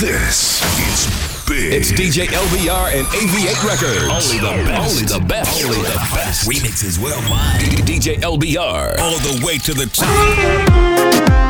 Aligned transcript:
This 0.00 0.62
is 0.88 1.46
big. 1.46 1.74
It's 1.74 1.92
DJ 1.92 2.24
LBR 2.28 2.98
and 2.98 3.06
AV8 3.08 3.62
Records. 3.68 4.32
Only 4.32 4.38
the 4.40 4.64
best. 4.64 4.96
Only 4.96 5.04
the 5.04 5.26
best. 5.26 5.62
Only 5.62 5.76
the 5.76 6.08
best. 6.14 6.48
Remixes 6.48 6.98
worldwide. 6.98 7.60
DJ 7.84 8.16
LBR. 8.16 8.98
All 8.98 9.18
the 9.18 9.44
way 9.44 9.58
to 9.58 9.74
the 9.74 9.84
top. 9.92 11.49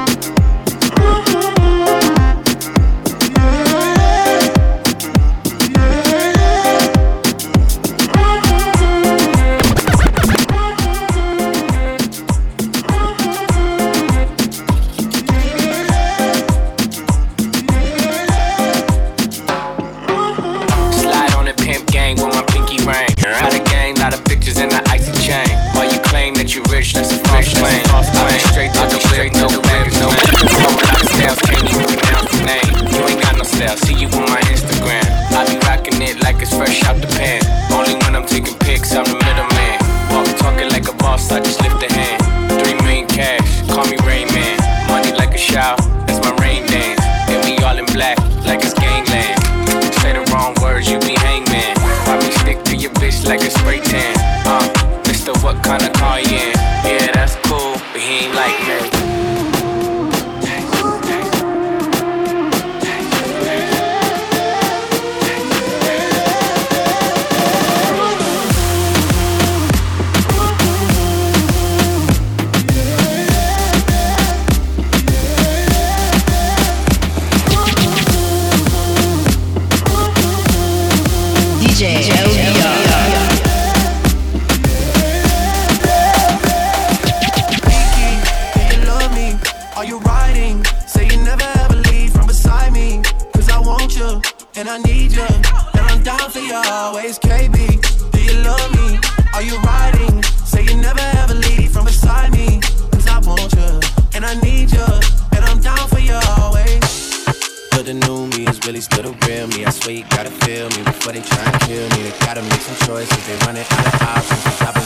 sweet, 109.83 110.09
gotta 110.11 110.31
feel 110.31 110.69
me 110.71 110.83
before 110.83 111.13
they 111.13 111.21
try 111.21 111.45
and 111.45 111.61
kill 111.63 111.89
me. 111.91 112.11
They 112.11 112.19
gotta 112.21 112.43
make 112.43 112.61
some 112.61 112.77
choices, 112.87 113.27
they 113.27 113.37
running 113.47 113.65
out 113.71 113.95
of 113.95 114.03
options. 114.03 114.80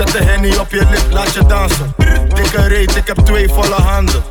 Zet 0.00 0.12
de 0.12 0.24
henny 0.24 0.56
op 0.56 0.70
je 0.70 0.86
lip, 0.90 1.06
laat 1.10 1.34
je 1.34 1.46
dansen. 1.46 1.94
Dikke 2.34 2.62
reet, 2.62 2.96
ik 2.96 3.06
heb 3.06 3.16
twee 3.16 3.48
volle 3.48 3.74
handen. 3.74 4.22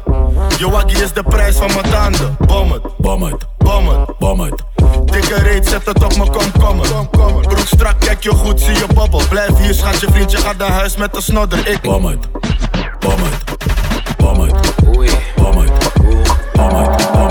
Joakie 0.57 1.03
is 1.03 1.13
de 1.13 1.23
prijs 1.23 1.55
van 1.55 1.67
mijn 1.67 1.89
tanden. 1.89 2.35
Bom 2.39 2.71
het, 2.71 2.81
bom 2.97 3.23
het, 3.23 3.45
bom 3.57 3.87
het, 3.87 4.17
bom 4.19 4.39
het. 4.39 4.63
Dikke 5.05 5.39
reet, 5.39 5.67
zet 5.67 5.85
het 5.85 6.03
op 6.03 6.17
mijn 6.17 6.29
komkommer. 6.31 6.87
Broek 7.41 7.67
strak, 7.67 7.99
kijk 7.99 8.23
je 8.23 8.29
goed, 8.29 8.61
zie 8.61 8.73
je 8.73 8.85
bobbel. 8.93 9.21
Blijf 9.29 9.57
hier, 9.57 9.73
schat, 9.73 9.99
je 9.99 10.07
vriendje 10.11 10.37
gaat 10.37 10.57
naar 10.57 10.71
huis 10.71 10.95
met 10.95 11.13
de 11.13 11.21
snodder. 11.21 11.67
Ik 11.67 11.81
bom 11.81 12.05
het, 12.05 12.27
bom 12.99 13.17
het, 13.23 13.43
bom 14.17 14.39
het, 14.39 14.55
bom 14.85 14.99
het, 15.01 15.13
bom 15.35 15.57
het, 15.57 15.71
bom 16.53 16.77
het. 16.77 17.28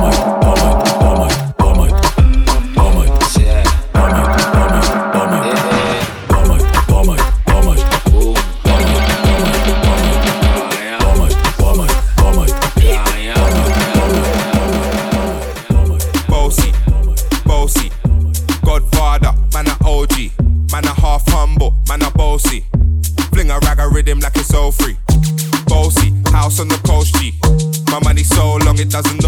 doesn't 28.88 29.22
know 29.22 29.27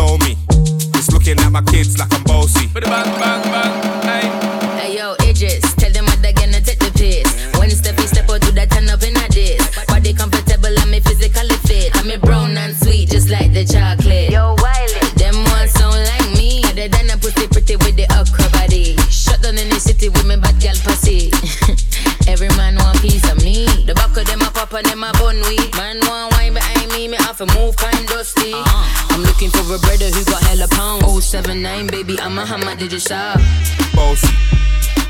hammer, 33.11 33.39
did? 33.39 33.95
Bossy, 33.95 34.35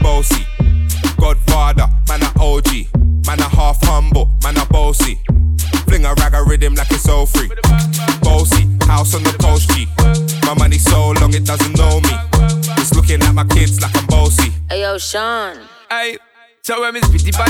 bossy, 0.01 0.47
Godfather, 1.19 1.89
man 2.09 2.23
a 2.23 2.33
OG, 2.41 3.27
man 3.27 3.41
a 3.41 3.49
half 3.49 3.79
humble, 3.83 4.31
man 4.43 4.57
a 4.57 4.67
bossy. 4.67 5.19
Fling 5.87 6.05
a 6.05 6.15
rag 6.15 6.35
a 6.35 6.43
rhythm 6.43 6.75
like 6.75 6.91
it's 6.91 7.09
all 7.09 7.27
free. 7.27 7.51
Bossy, 8.23 8.67
house 8.87 9.15
on 9.15 9.23
the 9.23 9.37
coast 9.41 9.71
G. 9.71 9.87
My 10.47 10.55
money 10.55 10.79
so 10.79 11.11
long 11.21 11.35
it 11.35 11.45
doesn't 11.45 11.77
know 11.77 12.01
me. 12.01 12.11
It's 12.79 12.95
looking 12.95 13.23
at 13.23 13.35
my 13.35 13.45
kids 13.45 13.81
like 13.81 13.97
I'm 13.97 14.07
bossy. 14.07 14.53
Hey 14.69 14.83
yo, 14.83 14.99
Sean. 14.99 15.57
Hey. 15.89 16.19
So 16.63 16.81
when 16.83 16.93
me 16.95 17.01
spitty 17.01 17.33
body 17.33 17.50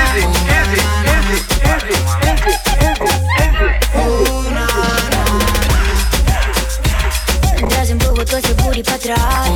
atrás. 9.01 9.49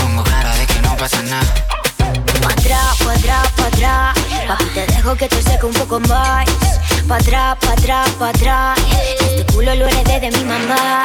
Pongo 0.00 0.24
cara 0.24 0.54
de 0.54 0.66
que 0.66 0.80
no 0.80 0.96
pasa 0.96 1.22
nada. 1.22 1.44
Pa' 2.40 2.52
atrás, 2.52 2.96
pa' 3.04 3.12
atrás, 3.12 3.48
pa' 3.56 3.66
atrás. 3.66 4.14
Papi, 4.48 4.64
te 4.72 4.86
dejo 4.86 5.14
que 5.14 5.28
te 5.28 5.42
seque 5.42 5.66
un 5.66 5.74
poco 5.74 6.00
más. 6.00 6.46
Pa' 7.06 7.16
atrás, 7.16 7.56
pa' 7.60 7.72
atrás, 7.72 8.08
pa' 8.18 8.28
atrás. 8.30 8.78
Este 9.20 9.44
culo 9.52 9.74
lo 9.74 9.86
heredé 9.86 10.20
de 10.20 10.30
mi 10.30 10.44
mamá. 10.44 11.04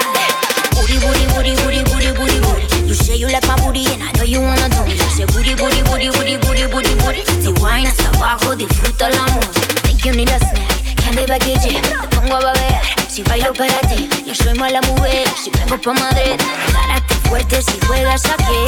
Booty, 0.75 0.97
booty, 1.00 1.25
booty, 1.33 1.51
booty, 1.61 1.83
booty, 1.83 2.11
booty, 2.13 2.39
booty. 2.39 2.88
You 2.88 2.95
say 2.95 3.17
you 3.17 3.27
like 3.27 3.45
my 3.45 3.56
booty 3.61 3.85
and 3.94 4.03
I 4.03 4.11
know 4.13 4.23
you 4.23 4.41
wanna 4.41 4.69
do 4.69 4.85
me. 4.85 4.97
Say 5.15 5.25
booty, 5.25 5.56
booty, 5.56 5.81
booty, 5.83 6.09
booty, 6.09 6.38
booty, 6.38 6.67
booty, 6.67 6.95
booty. 7.03 7.23
Si 7.41 7.50
wine 7.61 7.85
hasta 7.85 8.07
abajo, 8.15 8.56
disfruta 8.56 9.07
el 9.07 9.17
amor. 9.17 9.44
Think 9.83 10.06
you 10.06 10.13
need 10.13 10.29
a 10.29 10.39
snack, 10.39 10.95
candy 10.95 11.25
baguette. 11.25 11.81
Te 11.81 12.07
pongo 12.15 12.35
a 12.38 12.41
babear, 12.45 12.81
si 13.09 13.23
bailo 13.23 13.53
para 13.53 13.79
ti. 13.89 14.07
Yo 14.25 14.35
soy 14.35 14.53
mala 14.53 14.81
mujer, 14.81 15.27
si 15.41 15.50
vengo 15.50 15.77
pa' 15.81 15.94
Madrid. 15.94 16.39
Carácter 16.71 17.17
fuerte 17.27 17.61
si 17.61 17.79
juegas 17.88 18.23
aquí. 18.25 18.63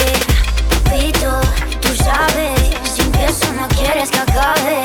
Papito, 0.84 1.40
tú 1.80 1.94
sabes, 1.96 2.60
si 2.92 3.02
empiezo 3.02 3.52
no 3.52 3.68
quieres 3.68 4.10
que 4.10 4.18
acabe. 4.18 4.82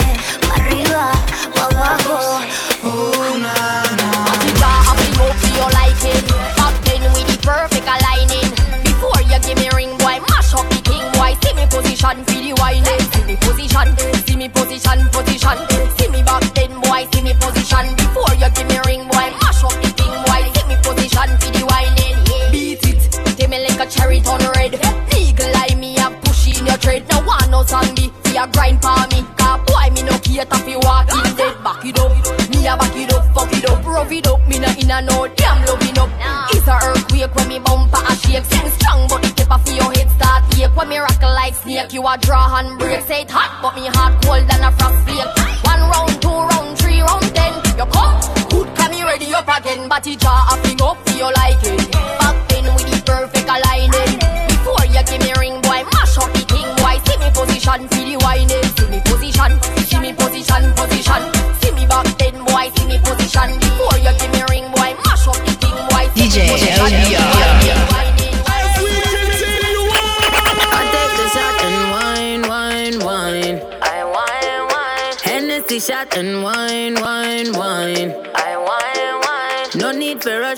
Pa' 0.48 0.56
arriba, 0.56 1.12
pa' 1.56 1.66
abajo. 1.66 2.40
Oh, 2.84 3.38
na, 3.38 3.84
na. 3.98 4.28
Perfect 7.48 7.88
aligning. 7.88 8.52
Before 8.84 9.22
you 9.22 9.40
give 9.40 9.58
me 9.58 9.70
ring, 9.74 9.98
boy, 10.00 10.20
mash 10.28 10.54
up 10.54 10.68
the 10.70 10.82
king, 10.84 11.06
boy. 11.14 11.34
See 11.42 11.54
me 11.56 11.66
position, 11.68 12.26
feel 12.26 12.44
the 12.44 12.62
whining. 12.62 13.04
See 13.14 13.24
me 13.24 13.36
position, 13.38 13.88
see 14.28 14.36
me 14.36 14.50
position, 14.50 15.08
position. 15.14 15.58
See 15.98 16.10
me 16.10 16.24
back 16.24 16.47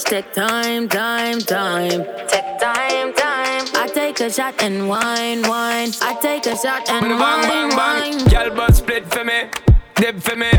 take 0.10 0.34
time, 0.34 0.88
time, 0.90 1.40
time. 1.40 1.90
Take 2.28 2.60
time, 2.60 3.14
time. 3.14 3.66
I 3.76 3.90
take 3.94 4.20
a 4.22 4.30
shot 4.32 4.62
and 4.64 4.88
wine, 4.90 5.42
wine. 5.44 5.90
I 6.02 6.18
take 6.22 6.46
a 6.48 6.56
shot 6.58 6.90
and 6.90 7.02
Bang, 7.06 7.20
wine, 7.20 7.42
bang, 7.48 7.70
bang. 7.70 8.18
wine. 8.18 8.28
Girl, 8.30 8.56
but 8.56 8.76
split 8.76 9.12
for 9.14 9.24
me. 9.24 9.50
Dip 9.96 10.20
for 10.22 10.36
me. 10.36 10.52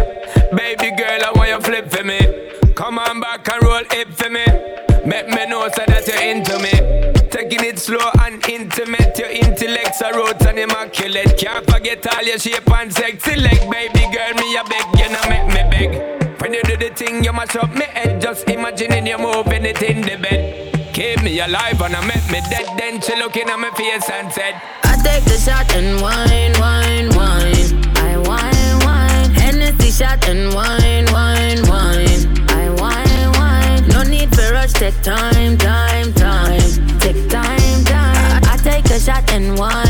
Baby 0.57 0.91
girl, 0.97 1.21
I 1.25 1.33
want 1.35 1.49
you 1.51 1.61
flip 1.61 1.91
for 1.91 2.05
me. 2.05 2.51
Come 2.75 2.99
on 2.99 3.21
back 3.21 3.49
and 3.53 3.63
roll 3.63 3.83
it 3.91 4.15
for 4.15 4.31
me. 4.31 4.45
Make 5.05 5.29
me 5.29 5.47
know 5.47 5.69
so 5.75 5.85
that 5.87 6.07
you're 6.07 6.23
into 6.23 6.59
me. 6.59 7.29
Taking 7.31 7.65
it 7.65 7.79
slow 7.79 8.11
and 8.21 8.47
intimate. 8.49 9.19
Your 9.19 9.31
intellect's 9.31 10.01
a 10.01 10.13
roots 10.15 10.45
and 10.47 10.59
immaculate. 10.59 11.39
Can't 11.39 11.69
forget 11.71 12.07
all 12.15 12.23
your 12.23 12.39
shape 12.39 12.71
and 12.71 12.93
sexy 12.93 13.37
leg. 13.37 13.71
Baby 13.71 14.07
girl, 14.15 14.35
me 14.35 14.57
a 14.57 14.65
beg, 14.65 14.87
you 15.01 15.09
know 15.09 15.29
make 15.29 15.47
me 15.49 15.71
beg. 15.71 16.20
When 16.51 16.59
you 16.59 16.65
do 16.65 16.89
the 16.89 16.93
thing, 16.93 17.23
you 17.23 17.33
mash 17.33 17.55
up 17.55 17.73
me 17.77 17.85
head. 17.85 18.21
Just 18.21 18.49
imagining 18.51 19.07
you 19.07 19.19
moving 19.19 19.65
it 19.65 19.81
in 19.83 20.01
the 20.01 20.17
bed. 20.17 20.93
Keep 20.93 21.23
me 21.23 21.39
alive 21.39 21.81
and 21.81 21.95
I 21.95 22.05
make 22.05 22.27
me 22.27 22.41
dead. 22.51 22.67
Then 22.77 23.01
she 23.01 23.15
looking 23.15 23.49
at 23.49 23.57
my 23.57 23.71
face 23.71 24.11
and 24.11 24.33
said, 24.33 24.61
I 24.83 24.97
take 25.01 25.23
the 25.31 25.39
shot 25.39 25.73
and 25.77 26.03
wine, 26.03 26.53
wine, 26.59 27.09
wine. 27.15 27.71
I 27.99 28.19
wine, 28.27 28.79
wine. 28.85 29.31
Hennessy 29.31 29.93
shot 29.93 30.29
and 30.29 30.53
wine, 30.53 31.07
wine, 31.13 31.63
wine. 31.71 32.51
I 32.51 32.67
wine, 32.83 33.31
wine. 33.39 33.87
No 33.87 34.03
need 34.03 34.35
for 34.35 34.51
rush, 34.51 34.73
take 34.73 35.01
time, 35.03 35.57
time, 35.57 36.13
time. 36.15 36.99
Take 36.99 37.31
time, 37.31 37.85
time. 37.85 38.43
I, 38.43 38.55
I 38.55 38.57
take 38.57 38.87
a 38.87 38.99
shot 38.99 39.31
and 39.31 39.57
wine. 39.57 39.90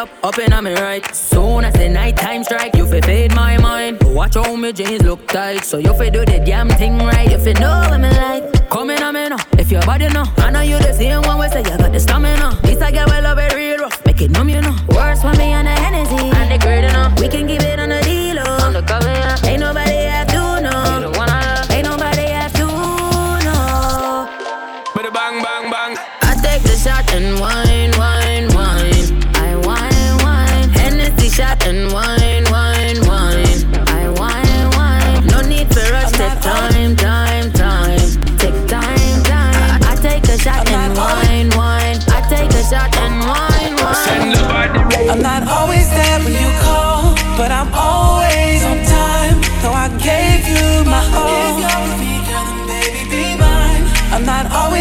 Up, 0.00 0.08
up 0.24 0.38
in 0.38 0.52
on 0.52 0.64
me 0.64 0.72
right. 0.74 1.04
Soon 1.14 1.64
as 1.64 1.74
the 1.74 1.88
night 1.88 2.16
time 2.16 2.42
strike, 2.42 2.74
you 2.74 2.86
fi 2.86 3.00
fade 3.00 3.34
my 3.34 3.58
mind. 3.58 4.02
Watch 4.02 4.34
how 4.34 4.56
me 4.56 4.72
jeans 4.72 5.02
look 5.02 5.26
tight, 5.28 5.64
so 5.64 5.76
you 5.78 5.92
fi 5.94 6.08
do 6.08 6.24
the 6.24 6.38
damn 6.44 6.68
thing 6.80 6.98
right. 6.98 7.30
You 7.30 7.38
fi 7.38 7.52
know 7.60 7.74
what 7.88 8.00
me 8.00 8.08
like. 8.08 8.70
Come 8.70 8.90
in 8.90 9.02
on 9.02 9.14
me 9.14 9.28
now, 9.28 9.36
if 9.58 9.70
your 9.70 9.82
body 9.82 10.08
know. 10.08 10.24
I 10.38 10.50
know 10.50 10.62
you 10.62 10.78
the 10.78 10.92
same 10.94 11.22
one, 11.22 11.38
we 11.38 11.48
say 11.48 11.58
you 11.58 11.76
got 11.76 11.92
the 11.92 12.00
stamina. 12.00 12.58
This 12.62 12.80
I 12.80 12.90
get 12.90 13.06
well 13.08 13.22
love 13.22 13.38
it 13.38 13.54
real 13.54 13.78
rough, 13.78 14.04
make 14.06 14.22
it 14.22 14.30
numb 14.30 14.48
you 14.48 14.62
know. 14.62 14.76
Worse 14.88 15.20
for 15.20 15.34
me 15.36 15.52
and 15.52 15.66
the 15.66 15.72
Hennessy, 15.72 16.30
and 16.38 16.50
the 16.50 16.58
grade 16.64 16.84
enough. 16.84 17.20
We 17.20 17.28
can 17.28 17.46
give 17.46 17.62
it 17.62 17.69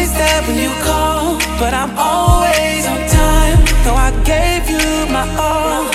always 0.09 0.13
there 0.17 0.41
when 0.43 0.57
you 0.57 0.69
call, 0.83 1.37
but 1.59 1.73
I'm 1.73 1.97
always 1.97 2.85
on 2.87 3.07
time. 3.07 3.57
Though 3.83 3.95
I 3.95 4.11
gave 4.23 4.69
you 4.69 5.11
my 5.11 5.25
all. 5.37 5.89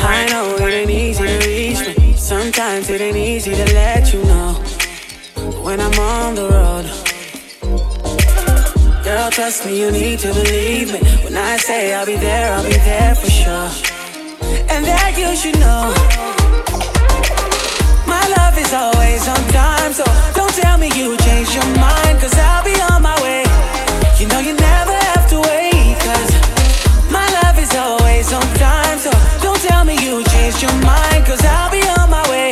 I 0.00 0.26
know 0.30 0.56
it 0.66 0.72
ain't 0.72 0.90
easy 0.90 1.26
to 1.26 1.38
reach 1.46 1.96
me. 1.96 2.14
Sometimes 2.14 2.90
it 2.90 3.00
ain't 3.00 3.16
easy 3.16 3.54
to 3.54 3.64
let 3.74 4.12
you 4.12 4.22
know 4.24 4.52
when 5.62 5.80
I'm 5.80 5.98
on 5.98 6.34
the 6.34 6.48
road. 6.48 6.86
Girl, 9.04 9.30
trust 9.30 9.64
me, 9.66 9.80
you 9.80 9.90
need 9.90 10.18
to 10.20 10.32
believe 10.32 10.92
me. 10.92 11.00
When 11.24 11.36
I 11.36 11.56
say 11.56 11.94
I'll 11.94 12.06
be 12.06 12.16
there, 12.16 12.52
I'll 12.52 12.64
be 12.64 12.76
there 12.76 13.14
for 13.14 13.30
sure. 13.30 13.70
And 14.72 14.84
that 14.84 15.14
you 15.16 15.34
should 15.36 15.58
know. 15.60 15.92
My 18.06 18.24
love 18.36 18.58
is 18.58 18.72
always 18.72 19.26
on 19.28 19.42
time, 19.52 19.92
so 19.92 20.37
tell 20.62 20.78
me 20.78 20.88
you 20.98 21.16
changed 21.18 21.54
your 21.54 21.68
mind, 21.78 22.18
cause 22.20 22.34
I'll 22.34 22.64
be 22.64 22.74
on 22.90 23.02
my 23.02 23.16
way. 23.22 23.42
You 24.18 24.26
know 24.28 24.40
you 24.40 24.54
never 24.54 24.94
have 25.10 25.24
to 25.32 25.38
wait, 25.50 25.94
cause 26.06 26.30
my 27.10 27.26
love 27.42 27.56
is 27.58 27.72
always 27.74 28.32
on 28.32 28.46
time, 28.58 28.98
so 28.98 29.10
don't 29.44 29.60
tell 29.68 29.84
me 29.84 29.94
you 30.04 30.24
changed 30.34 30.60
your 30.62 30.76
mind, 30.82 31.22
cause 31.26 31.42
I'll 31.44 31.70
be 31.70 31.82
on 31.98 32.10
my 32.10 32.24
way. 32.32 32.50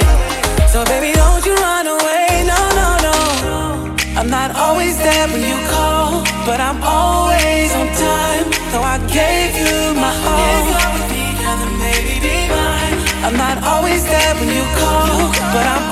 So 0.73 0.85
baby, 0.85 1.11
don't 1.13 1.45
you 1.45 1.55
run 1.67 1.87
away, 1.87 2.27
no, 2.53 2.61
no, 2.81 2.89
no. 3.07 3.19
I'm 4.19 4.31
not 4.31 4.51
always 4.55 4.97
there 4.99 5.27
when 5.33 5.43
you 5.43 5.59
call, 5.69 6.23
but 6.47 6.61
I'm 6.61 6.81
always 6.83 7.75
on 7.75 7.89
time. 8.09 8.47
So 8.73 8.79
I 8.95 8.97
gave 9.19 9.53
you 9.63 9.95
my 9.99 10.13
all. 10.31 10.97
I'm 13.27 13.37
not 13.37 13.59
always 13.65 14.05
there 14.05 14.35
when 14.39 14.49
you 14.55 14.63
call, 14.79 15.33
but 15.55 15.67
I'm 15.75 15.86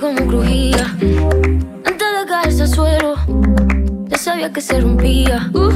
como 0.00 0.26
crujía. 0.26 0.84
Antes 1.84 2.08
de 2.20 2.26
caerse 2.28 2.62
al 2.62 2.68
suelo, 2.68 3.14
ya 4.06 4.18
sabía 4.18 4.52
que 4.52 4.60
se 4.60 4.80
rompía. 4.80 5.50
Uh, 5.52 5.70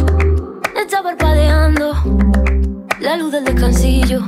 está 0.81 1.03
parpadeando 1.03 1.95
la 3.01 3.17
luz 3.17 3.33
del 3.33 3.45
descansillo. 3.45 4.23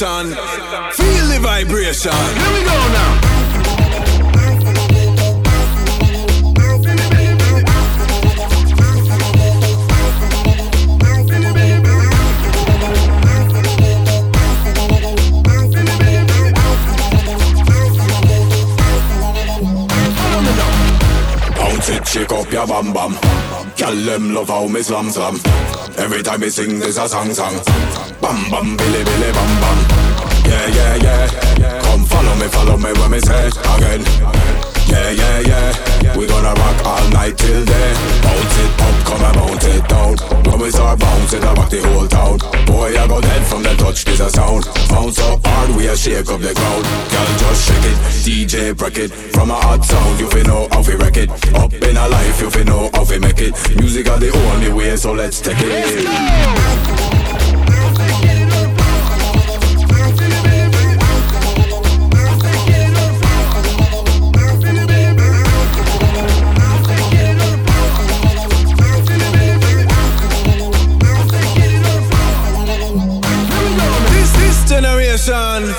sensation. 0.00 0.34
Feel 0.92 1.26
the 1.28 1.38
vibration. 1.42 2.12
Here 2.12 2.52
we 2.54 2.64
go 2.64 2.78
now. 2.96 3.20
Bounce 21.56 21.88
it, 21.90 22.08
shake 22.08 22.32
up 22.32 22.50
your 22.50 22.66
bam 22.66 22.92
bam. 22.92 23.12
Tell 23.76 23.94
them 23.94 24.34
love 24.34 24.48
how 24.48 24.66
me 24.66 24.82
slam 24.82 25.10
slam. 25.10 25.79
Every 26.10 26.24
time 26.24 26.40
we 26.40 26.50
sing, 26.50 26.80
this 26.80 26.98
a 26.98 27.08
song 27.08 27.32
song. 27.32 27.54
Bam 28.20 28.50
bam, 28.50 28.76
billy 28.76 29.04
billy 29.04 29.32
bam 29.32 29.60
bam. 29.60 29.78
Yeah 30.44 30.66
yeah 30.66 30.96
yeah. 30.96 31.82
Come 31.82 32.04
follow 32.04 32.34
me, 32.34 32.48
follow 32.48 32.76
me 32.76 32.92
when 32.98 33.12
we 33.12 33.20
say 33.20 33.46
again. 33.46 34.79
Yeah, 34.90 35.10
yeah, 35.10 35.40
yeah. 36.02 36.16
We 36.16 36.26
gonna 36.26 36.54
rock 36.54 36.84
all 36.84 37.08
night 37.10 37.38
till 37.38 37.64
then. 37.64 37.94
Bounce 38.22 38.58
it 38.58 38.80
up, 38.80 38.96
come 39.06 39.22
and 39.22 39.36
bounce 39.36 39.64
it 39.64 39.88
down. 39.88 40.16
When 40.44 40.60
we 40.60 40.70
start 40.70 40.98
bouncing, 40.98 41.44
I 41.44 41.52
rock 41.54 41.70
the 41.70 41.80
whole 41.82 42.08
town. 42.08 42.38
Boy, 42.66 42.98
I 42.98 43.06
go 43.06 43.20
dead 43.20 43.46
from 43.46 43.62
the 43.62 43.74
touch, 43.76 44.04
this 44.04 44.20
a 44.20 44.30
sound. 44.30 44.64
Bounce 44.88 45.16
so 45.16 45.40
hard, 45.44 45.76
we 45.76 45.86
a 45.86 45.96
shake 45.96 46.28
up 46.28 46.40
the 46.40 46.54
ground. 46.54 46.84
Girl, 47.10 47.30
just 47.38 47.68
shake 47.68 47.84
it, 47.84 47.96
DJ 48.24 48.76
break 48.76 48.98
it. 48.98 49.10
From 49.10 49.50
a 49.50 49.54
hot 49.54 49.84
sound, 49.84 50.18
you 50.20 50.28
fi 50.28 50.42
know 50.42 50.68
how 50.72 50.82
we 50.82 50.94
wreck 50.96 51.16
it. 51.16 51.30
Up 51.54 51.72
in 51.72 51.96
our 51.96 52.08
life, 52.08 52.40
you 52.40 52.50
fi 52.50 52.64
know 52.64 52.90
how 52.92 53.04
we 53.04 53.18
make 53.18 53.40
it. 53.40 53.54
Music 53.76 54.08
are 54.08 54.18
the 54.18 54.30
only 54.52 54.72
way, 54.72 54.96
so 54.96 55.12
let's 55.12 55.40
take 55.40 55.58
it. 55.60 55.68
Let's 55.68 55.94
go. 58.34 58.39
destination. 75.20 75.74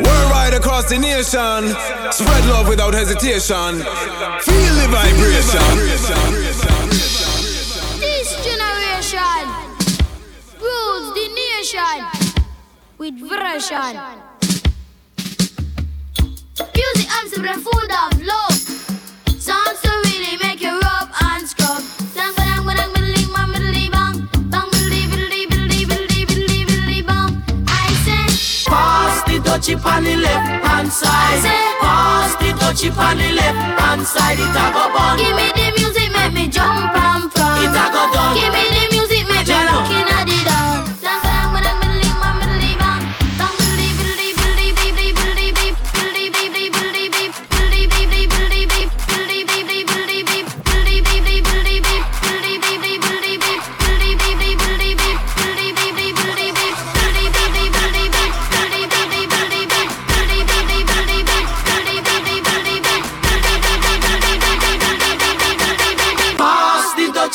We're 0.00 0.30
right 0.30 0.54
across 0.54 0.88
the 0.88 0.98
nation. 0.98 1.74
Spread 2.12 2.44
love 2.46 2.68
without 2.68 2.94
hesitation. 2.94 3.80
Feel 4.42 4.74
the 4.74 4.88
vibration. 4.90 5.74
This 7.98 8.28
generation 8.44 9.44
rules 10.60 11.14
the 11.14 11.28
nation 11.34 12.04
with 12.98 13.14
version. 13.18 14.00
Music, 16.74 17.08
I'm 17.10 17.28
the 17.30 17.54
food 17.64 17.90
of 18.04 18.22
love. 18.22 18.57
touch 29.58 29.70
it 29.70 29.84
on 29.84 30.04
the 30.04 30.16
left 30.16 30.64
hand 30.66 30.88
side. 30.88 31.42
Pass 31.80 32.36
the 32.36 32.52
touch 32.58 32.84
it 32.84 32.96
on 32.96 33.16
the 33.18 33.32
left 33.32 33.80
hand 33.80 34.06
side. 34.06 34.38
It 34.38 34.54
a 34.54 34.64
go 34.72 34.92
bun. 34.94 35.18
Give 35.18 35.34
me 35.34 35.50
the 35.50 35.72
music, 35.76 36.12
make 36.12 36.32
me 36.32 36.48
jump 36.48 36.94
and 36.94 37.32
fly. 37.32 37.64
It 37.64 37.70
a 37.70 37.84
go 37.92 38.12
done. 38.12 38.34
Give 38.36 38.52
me 38.52 38.62
the 38.68 38.80
music. 38.80 38.97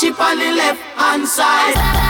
Dutchie 0.04 0.20
on 0.20 0.38
the 0.38 0.52
left 0.52 0.82
hand 0.98 1.28
side. 1.28 2.03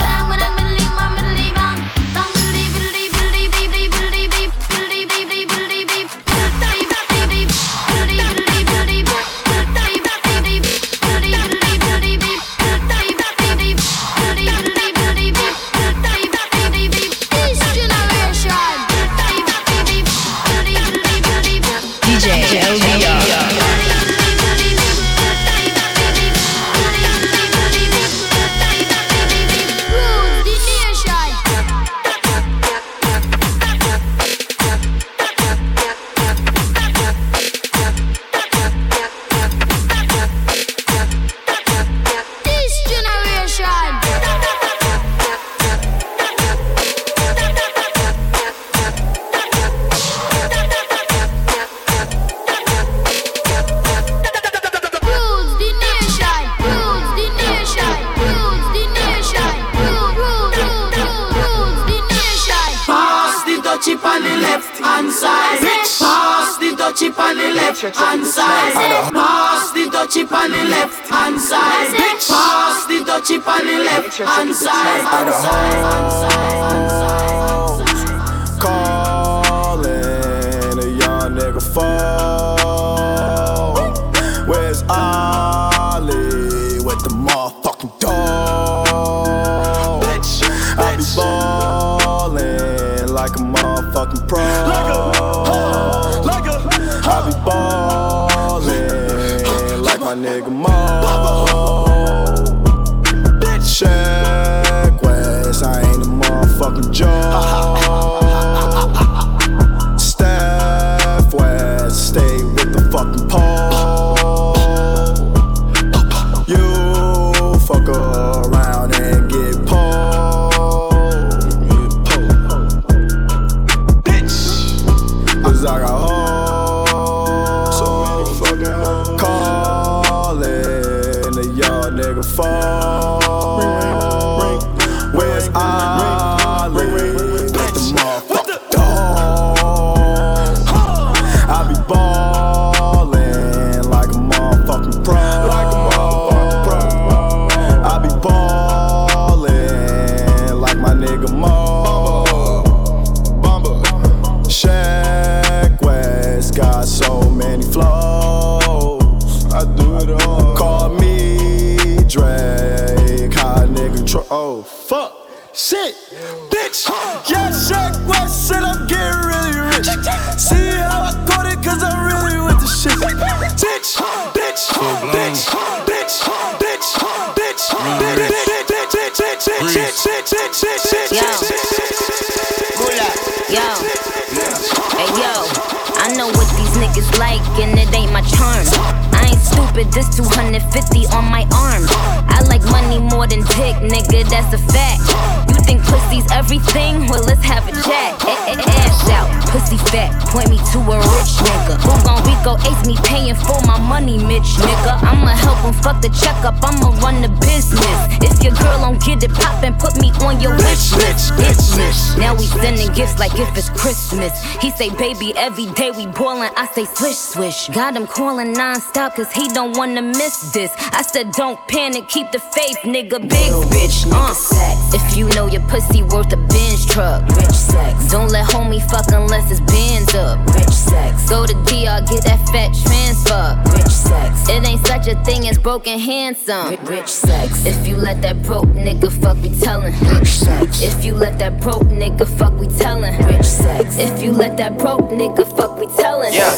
Fuck 206.44 206.54
checkup, 206.54 206.64
I'ma 206.64 206.90
run 207.02 207.22
the 207.22 207.30
business. 207.40 207.98
If 208.22 208.44
your 208.44 208.54
girl 208.54 208.80
don't 208.82 209.02
get 209.04 209.24
it 209.24 209.32
poppin', 209.34 209.76
put 209.76 210.00
me 210.00 210.12
on 210.22 210.40
your 210.42 210.56
wish 210.56 210.94
list. 210.94 211.34
Bitch 211.34 211.78
list. 211.78 212.18
Now 212.18 212.36
we 212.36 212.46
sending 212.46 212.92
gifts 212.94 213.20
like 213.20 213.38
if 213.40 213.56
it's 213.58 213.70
Christmas. 213.70 214.32
He 214.62 214.72
say, 214.72 214.90
baby, 214.90 215.34
every 215.36 215.68
day 215.74 215.92
we 215.92 216.06
boilin', 216.08 216.52
I 216.56 216.68
say, 216.68 216.86
swish, 216.86 217.18
swish. 217.18 217.70
Got 217.70 217.96
him 217.96 218.08
callin' 218.08 218.54
non-stop, 218.54 219.16
cause 219.16 219.32
he 219.32 219.48
don't 219.50 219.76
wanna 219.78 220.02
miss 220.02 220.52
this. 220.52 220.72
I 220.92 221.02
said, 221.02 221.32
don't 221.32 221.60
panic, 221.68 222.08
keep 222.08 222.32
the 222.32 222.40
faith, 222.40 222.80
nigga. 222.84 223.20
Big 223.22 223.52
bitch, 223.72 224.06
uh. 224.12 224.73
If 224.96 225.18
you 225.18 225.28
know 225.30 225.48
your 225.48 225.62
pussy 225.64 226.04
worth 226.04 226.32
a 226.34 226.38
Benz 226.38 226.86
truck, 226.86 227.28
rich 227.30 227.50
sex. 227.50 228.12
Don't 228.12 228.30
let 228.30 228.46
homie 228.48 228.82
fuck 228.92 229.08
unless 229.12 229.50
it's 229.50 229.60
bands 229.62 230.14
up, 230.14 230.38
rich 230.54 230.70
sex. 230.70 231.28
Go 231.28 231.48
to 231.48 231.54
DR, 231.66 232.02
get 232.08 232.24
that 232.26 232.40
fat 232.52 232.72
transfer, 232.86 233.60
rich 233.76 233.92
sex. 233.92 234.48
It 234.50 234.68
ain't 234.68 234.86
such 234.86 235.08
a 235.08 235.16
thing 235.24 235.48
as 235.48 235.58
broken 235.58 235.98
handsome, 235.98 236.76
rich 236.86 237.08
sex. 237.08 237.66
If 237.66 237.88
you 237.88 237.96
let 237.98 238.22
that 238.22 238.44
broke 238.44 238.68
nigga 238.68 239.12
fuck, 239.12 239.38
we 239.42 239.50
tellin', 239.60 239.94
rich 240.16 240.28
sex. 240.28 240.82
If 240.84 241.04
you 241.04 241.16
let 241.16 241.40
that 241.40 241.60
broke 241.60 241.84
nigga 241.84 242.28
fuck, 242.38 242.54
we 242.60 242.68
tellin', 242.68 243.18
rich 243.26 243.46
sex. 243.46 243.98
If 243.98 244.22
you 244.22 244.32
let 244.32 244.58
that 244.58 244.78
broke 244.78 245.10
nigga 245.10 245.46
fuck, 245.58 245.80
we 245.80 245.88
tellin', 245.98 246.34
Yeah. 246.34 246.54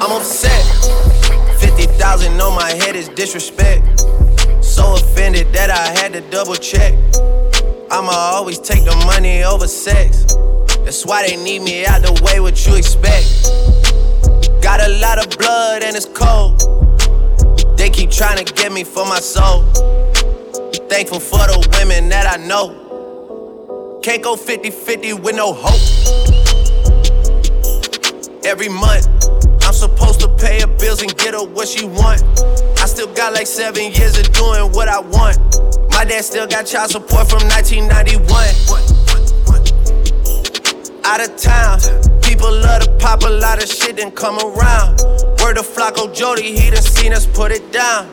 I'm 0.00 0.12
upset. 0.12 0.64
50,000 1.58 2.40
on 2.40 2.54
my 2.54 2.70
head 2.70 2.94
is 2.96 3.08
disrespect. 3.08 4.04
So 4.78 4.94
offended 4.94 5.52
that 5.54 5.70
I 5.70 5.88
had 6.00 6.12
to 6.12 6.20
double 6.30 6.54
check. 6.54 6.94
I'ma 7.90 8.12
always 8.12 8.60
take 8.60 8.84
the 8.84 8.94
money 9.06 9.42
over 9.42 9.66
sex. 9.66 10.24
That's 10.84 11.04
why 11.04 11.26
they 11.26 11.34
need 11.34 11.62
me 11.62 11.84
out 11.84 12.02
the 12.02 12.12
way, 12.22 12.38
what 12.38 12.64
you 12.64 12.76
expect. 12.76 13.26
Got 14.62 14.80
a 14.80 14.90
lot 15.00 15.18
of 15.18 15.36
blood 15.36 15.82
and 15.82 15.96
it's 15.96 16.06
cold. 16.06 16.62
They 17.76 17.90
keep 17.90 18.12
trying 18.12 18.38
to 18.38 18.54
get 18.54 18.70
me 18.70 18.84
for 18.84 19.04
my 19.04 19.18
soul. 19.18 19.64
Thankful 20.86 21.18
for 21.18 21.42
the 21.50 21.58
women 21.76 22.08
that 22.10 22.26
I 22.32 22.36
know. 22.46 23.98
Can't 24.04 24.22
go 24.22 24.36
50 24.36 24.70
50 24.70 25.12
with 25.14 25.34
no 25.34 25.54
hope. 25.58 25.82
Every 28.44 28.68
month, 28.68 29.08
I'm 29.64 29.74
supposed 29.74 30.20
to 30.20 30.28
pay 30.38 30.60
her 30.60 30.68
bills 30.68 31.02
and 31.02 31.12
get 31.16 31.34
her 31.34 31.44
what 31.44 31.66
she 31.66 31.84
want. 31.84 32.22
Still 32.98 33.14
got 33.14 33.32
like 33.32 33.46
seven 33.46 33.92
years 33.92 34.18
of 34.18 34.32
doing 34.32 34.72
what 34.72 34.88
I 34.88 34.98
want. 34.98 35.38
My 35.92 36.04
dad 36.04 36.24
still 36.24 36.48
got 36.48 36.66
child 36.66 36.90
support 36.90 37.30
from 37.30 37.46
1991. 37.46 38.26
Out 41.04 41.20
of 41.22 41.36
town, 41.36 41.78
people 42.20 42.50
love 42.50 42.82
to 42.82 42.90
pop 42.98 43.22
a 43.22 43.30
lot 43.30 43.62
of 43.62 43.68
shit 43.68 44.00
and 44.00 44.12
come 44.12 44.36
around. 44.40 44.98
Word 45.38 45.54
to 45.54 45.62
Flocko 45.62 46.12
Jody, 46.12 46.58
he 46.58 46.70
done 46.70 46.82
seen 46.82 47.12
us 47.12 47.24
put 47.24 47.52
it 47.52 47.70
down. 47.70 48.08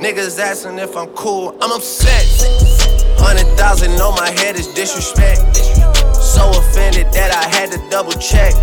Niggas 0.00 0.38
asking 0.38 0.78
if 0.78 0.96
I'm 0.96 1.08
cool, 1.08 1.54
I'm 1.60 1.70
upset. 1.70 2.24
Hundred 3.20 3.58
thousand 3.58 4.00
on 4.00 4.14
my 4.14 4.30
head 4.40 4.56
is 4.56 4.68
disrespect. 4.68 5.54
So 6.16 6.48
offended 6.48 7.12
that 7.12 7.30
I 7.36 7.44
had 7.54 7.70
to 7.72 7.90
double 7.90 8.12
check. 8.12 8.54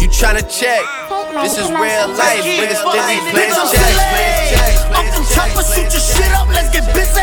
You 0.00 0.08
tryna 0.08 0.48
check? 0.48 1.19
This 1.30 1.54
is 1.62 1.70
real 1.70 2.10
life, 2.18 2.42
niggas 2.42 2.82
think 2.90 3.06
we 3.06 3.30
playing 3.30 3.54
checks. 4.50 4.82
I'm 4.90 5.06
from 5.14 5.22
chopper, 5.30 5.62
shoot 5.62 5.86
your 5.86 6.02
shit 6.02 6.32
up, 6.34 6.50
let's 6.50 6.74
get 6.74 6.82
busy. 6.90 7.22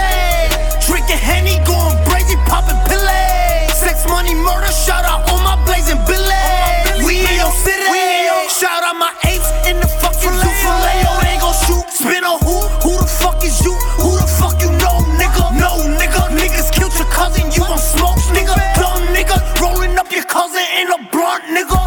Drinking 0.87 1.19
Henny, 1.19 1.59
going 1.67 1.99
crazy, 2.07 2.39
popping 2.47 2.79
pillay. 2.87 3.67
Sex, 3.75 4.07
money, 4.07 4.33
murder, 4.33 4.71
shout 4.71 5.03
out 5.03 5.27
all 5.27 5.43
my 5.43 5.59
blazing 5.67 5.99
billy. 6.07 6.23
We 7.03 7.19
in 7.19 7.35
your 7.35 7.51
city. 7.51 7.83
Shout 8.47 8.79
out 8.79 8.95
my 8.95 9.11
apes 9.27 9.51
in 9.67 9.75
the 9.83 9.91
fucking 9.99 10.31
zoo 10.39 10.55
filet. 10.55 11.03
They 11.27 11.35
gon' 11.43 11.53
shoot. 11.67 11.83
Spin 11.91 12.23
on 12.23 12.39
who? 12.47 12.63
Who 12.87 12.95
the 12.95 13.05
fuck 13.05 13.43
is 13.43 13.59
you? 13.59 13.75
Who 13.99 14.15
the 14.15 14.27
fuck 14.39 14.55
you 14.63 14.71
know, 14.79 15.03
nigga? 15.19 15.51
No, 15.59 15.83
nigga. 15.99 16.31
Niggas 16.31 16.71
killed 16.71 16.95
your 16.95 17.11
cousin, 17.11 17.51
you 17.51 17.59
gon' 17.59 17.77
smoke, 17.77 18.23
nigga. 18.31 18.55
Dumb 18.79 19.03
nigga. 19.11 19.35
Rolling 19.59 19.99
up 19.99 20.09
your 20.15 20.23
cousin 20.23 20.63
in 20.79 20.87
a 20.95 20.97
blunt, 21.11 21.43
nigga. 21.51 21.86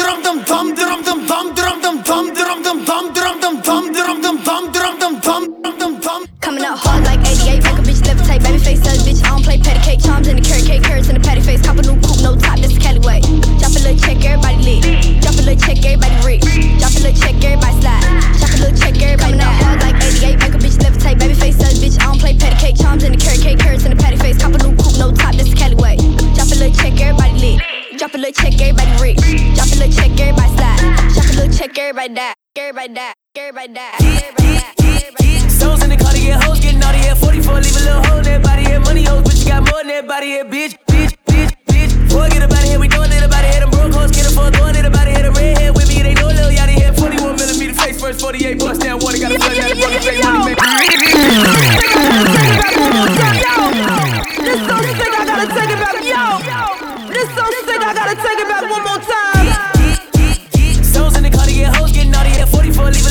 everybody 32.01 32.13
die. 32.15 32.33
Everybody 32.55 32.93
die. 32.93 33.13
Everybody 33.35 33.73
die. 33.73 33.91
Everybody 34.01 34.53
die. 34.57 35.49
Stones 35.49 35.83
in 35.83 35.89
the 35.91 35.97
car 35.97 36.11
to 36.11 36.19
get 36.19 36.43
hoes, 36.43 36.59
getting 36.59 36.79
naughty 36.79 36.97
at 36.99 37.17
44, 37.17 37.61
leave 37.61 37.75
a 37.75 37.79
little 37.79 38.03
hole 38.05 38.17
in 38.17 38.23
that 38.25 38.41
body, 38.43 38.63
yeah, 38.63 38.79
money 38.79 39.03
hoes, 39.03 39.21
but 39.21 39.37
you 39.37 39.45
got 39.45 39.61
more 39.69 39.83
than 39.85 39.87
that 39.89 40.07
body, 40.07 40.27
yeah, 40.27 40.43
bitch, 40.43 40.73
bitch, 40.89 41.13
bitch, 41.29 41.53
bitch. 41.69 41.93
Boy, 42.09 42.29
get 42.29 42.41
about 42.41 42.63
it 42.63 42.69
here, 42.69 42.79
we 42.79 42.87
doing 42.87 43.11
it 43.11 43.21
about 43.21 43.45
it, 43.45 43.51
here, 43.53 43.61
them 43.61 43.69
broke 43.69 43.93
hoes, 43.93 44.09
get 44.09 44.25
it 44.25 44.33
for 44.33 44.49
throwing 44.49 44.75
it 44.75 44.85
about 44.85 45.07
it, 45.07 45.13
here, 45.13 45.29
the 45.29 45.31
redhead 45.31 45.75
with 45.75 45.87
me, 45.89 46.01
they 46.01 46.15
know 46.15 46.27
little 46.27 46.49
yachty 46.49 46.73
head, 46.73 46.97
41 46.97 47.37
millimeter 47.37 47.73
face 47.77 48.01
first, 48.01 48.21
48 48.21 48.57
bust 48.57 48.81
down 48.81 48.97
water, 48.97 49.19
got 49.19 49.31
a 49.31 49.37
flood 49.37 49.53
down 49.53 49.69
fucking 49.77 50.01
face, 50.01 50.23
money 50.25 50.57
make. 50.57 50.57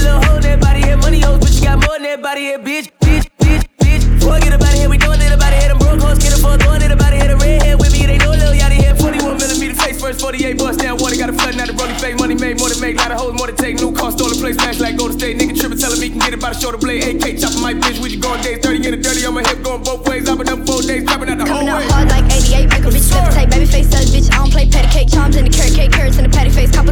Little 0.03 0.23
hole 0.25 0.37
in 0.37 0.43
that 0.43 0.61
body, 0.61 0.81
yeah, 0.81 0.97
money 0.97 1.21
hoes, 1.21 1.39
but 1.39 1.53
you 1.55 1.63
got 1.63 1.79
more 1.79 1.97
than 1.99 2.05
that 2.05 2.23
body, 2.23 2.43
yeah, 2.53 2.59
bitch, 2.59 2.91
bitch, 3.01 3.27
bitch, 3.39 3.65
bitch. 3.81 4.03
Boy, 4.21 4.41
get 4.41 4.53
about 4.53 4.73
it 4.73 4.81
here, 4.81 4.91
we 4.91 4.99
doing 4.99 5.21
it 5.21 5.33
about 5.33 5.53
it, 5.53 5.61
here, 5.61 5.69
them 5.69 5.79
broke 5.79 6.01
hoes, 6.01 6.19
get 6.19 6.33
it 6.33 6.41
for 6.41 6.57
throwing 6.59 6.83
it 6.83 6.91
about 6.91 7.13
it, 7.13 7.21
here, 7.21 7.29
the 7.29 7.37
redhead 7.37 7.79
with 7.79 7.93
me, 7.93 8.07
they 8.07 8.19
know 8.19 8.33
a 8.33 8.39
little 8.39 8.55
yachty 8.55 8.81
head, 8.81 8.99
41 8.99 9.39
millimeter 9.39 9.75
face 9.75 10.01
first, 10.01 10.21
48 10.21 10.59
bust 10.59 10.81
down 10.81 10.97
water, 10.99 11.17
got 11.17 11.31
a 11.31 11.37
flood, 11.37 11.57
now 11.57 11.67
the 11.67 11.75
rolling 11.75 11.97
fake, 11.97 12.17
money 12.19 12.35
made, 12.35 12.59
more 12.59 12.69
than 12.69 12.81
make, 12.81 12.97
lot 12.97 13.13
of 13.13 13.19
hoes, 13.19 13.35
more 13.35 13.47
than 13.47 13.57
take, 13.57 13.77
new 13.77 13.93
car, 13.93 14.11
stolen 14.13 14.37
place, 14.41 14.57
smash 14.57 14.81
like 14.81 14.97
Golden 14.97 15.19
State, 15.19 15.39
nigga 15.39 15.55
tripping, 15.59 15.79
telling 15.79 16.01
me 16.01 16.09
can 16.11 16.19
get 16.19 16.33
it 16.33 16.41
by 16.41 16.51
the 16.51 16.59
shoulder 16.59 16.79
blade, 16.79 17.05
AK 17.05 17.39
chopping 17.39 17.63
my 17.63 17.75
bitch, 17.75 17.99
we 18.01 18.11
just 18.11 18.23
going 18.23 18.41
days, 18.43 18.59
30 18.61 18.87
in 18.87 18.93
the 18.95 19.01
dirty, 19.01 19.27
on 19.27 19.35
my 19.35 19.45
hip, 19.45 19.63
going 19.63 19.83
both 19.83 20.07
ways, 20.09 20.29
I've 20.29 20.39
been 20.39 20.49
up 20.49 20.65
four 20.67 20.83
days, 20.83 21.05
trapping 21.05 21.29
out 21.31 21.39
the 21.39 21.47
whole 21.47 21.65
Coming 21.65 21.75
out 21.75 21.85
way. 21.85 21.89
hard 21.89 22.09
like 22.09 22.27
88, 22.31 22.69
make 22.69 22.85
a 22.85 22.91
bitch 22.91 23.11
levitate. 23.11 23.51
Baby 23.51 23.67
face 23.67 23.89
says, 23.91 24.09
bitch, 24.15 24.33
I 24.33 24.37
don't 24.37 24.51
play 24.51 24.69
patty 24.69 24.89
cake. 24.89 25.09
Charms 25.11 25.37
in 25.37 25.45
the 25.45 25.51
carrot 25.51 25.75
cake, 25.75 25.93
carrots 25.93 26.19
in 26.19 26.25
the 26.25 26.31
patty 26.31 26.51
face. 26.51 26.71
Cop 26.71 26.87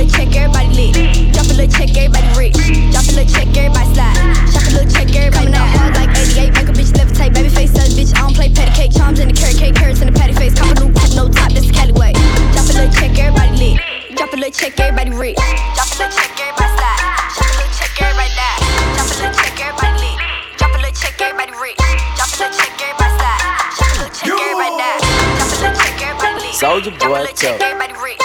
little 0.00 0.16
check, 0.16 0.32
everybody 0.36 0.68
lit. 0.72 1.32
Drop 1.32 1.44
a 1.44 1.54
little 1.60 1.68
check, 1.68 1.92
everybody 1.92 2.28
rich. 2.32 2.56
Drop 2.88 3.04
a 3.04 3.12
little 3.12 3.28
check, 3.28 3.48
everybody 3.52 3.88
slide. 3.92 4.16
Drop 4.48 4.64
a 4.64 4.72
little 4.72 4.88
check, 4.88 5.08
everybody 5.12 5.52
Coming 5.52 5.54
out 5.54 5.68
hard 5.76 5.92
like 5.94 6.10
88, 6.16 6.56
make 6.56 6.68
a 6.68 6.72
bitch 6.72 6.92
levitate. 6.96 7.34
Baby 7.34 7.48
face 7.48 7.72
says, 7.72 7.92
bitch, 7.92 8.16
I 8.16 8.24
don't 8.24 8.34
play 8.34 8.48
patty 8.48 8.72
cake. 8.72 8.92
Charms 8.96 9.20
in 9.20 9.28
the 9.28 9.34
carrot 9.34 9.58
cake, 9.58 9.74
carrots 9.74 10.00
in 10.00 10.08
the 10.08 10.16
patty 10.16 10.32
face. 10.32 10.54
Cop 10.56 10.72
a 10.72 10.80
new 10.80 10.92
coupe, 10.92 11.12
no 11.16 11.28
top, 11.28 11.52
this 11.52 11.68
is 11.68 11.72
Cali. 11.72 11.92
Drop 11.92 12.64
a 12.64 12.72
little 12.72 12.92
check, 12.96 13.12
everybody 13.12 13.52
lit. 13.60 13.76
Drop 14.16 14.32
a 14.32 14.36
little 14.36 14.52
check, 14.52 14.80
everybody 14.80 15.12
rich. 15.12 15.36
Drop 15.36 15.88
a 15.92 15.96
little 16.00 16.16
check, 16.16 16.32
everybody 16.40 16.72
slide. 16.80 17.00
Drop 17.36 17.44
a 17.44 17.56
little 17.60 17.72
check, 17.76 17.92
everybody 18.00 18.32
die. 18.40 18.56
Drop 18.96 19.04
a 19.04 19.14
little 19.20 19.34
check, 19.36 19.56
everybody 19.60 19.96
lit. 20.00 20.16
Drop 20.56 20.72
a 20.72 20.78
little 20.80 20.96
check, 20.96 21.20
everybody 21.20 21.52
rich. 21.60 21.76
Drop 22.16 22.30
a 22.32 22.36
little 22.40 22.56
check, 22.56 22.72
everybody 22.80 23.12
slide. 23.20 23.42
Drop 23.76 23.90
a 23.92 23.96
little 24.00 24.14
check, 24.16 24.32
everybody 24.32 24.72
die. 24.80 25.00
Drop 25.36 25.50
a 25.52 25.56
little 25.60 25.76
check, 25.76 25.96
everybody 26.00 26.40
lit. 26.40 26.56
Soldier 26.56 26.94
boy, 26.96 27.28
tell. 27.36 27.60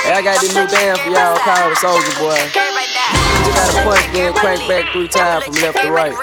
I 0.06 0.22
got 0.22 0.40
this 0.40 0.54
new 0.54 0.68
dance 0.70 1.00
for 1.02 1.10
y'all 1.10 1.36
called 1.42 1.74
the 1.74 1.78
Soldier 1.82 2.14
Boy. 2.22 2.38
You 2.38 3.52
gotta 3.58 3.74
punch, 3.82 4.06
then 4.14 4.34
crank 4.38 4.62
back 4.70 4.86
three 4.94 5.08
times 5.10 5.46
from 5.46 5.56
left 5.66 5.82
to 5.82 5.90
right. 5.90 6.14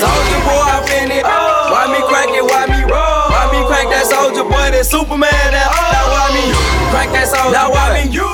Soldier 0.00 0.40
boy, 0.48 0.64
I 0.64 0.80
been 0.88 1.12
it. 1.12 1.24
Why 1.24 1.92
me 1.92 2.00
crank 2.08 2.32
it? 2.32 2.44
Why 2.44 2.64
me 2.72 2.82
roll? 2.88 3.28
Why 3.28 3.52
me 3.52 3.60
crank 3.68 3.92
that 3.92 4.08
soldier 4.08 4.48
boy? 4.48 4.72
That 4.72 4.88
Superman, 4.88 5.28
that 5.28 5.68
now 5.92 6.08
why 6.08 6.32
me 6.32 6.48
crank 6.88 7.12
that 7.12 7.28
soul. 7.28 7.52
Now 7.52 7.70
I 7.76 8.02
mean 8.02 8.12
you, 8.12 8.24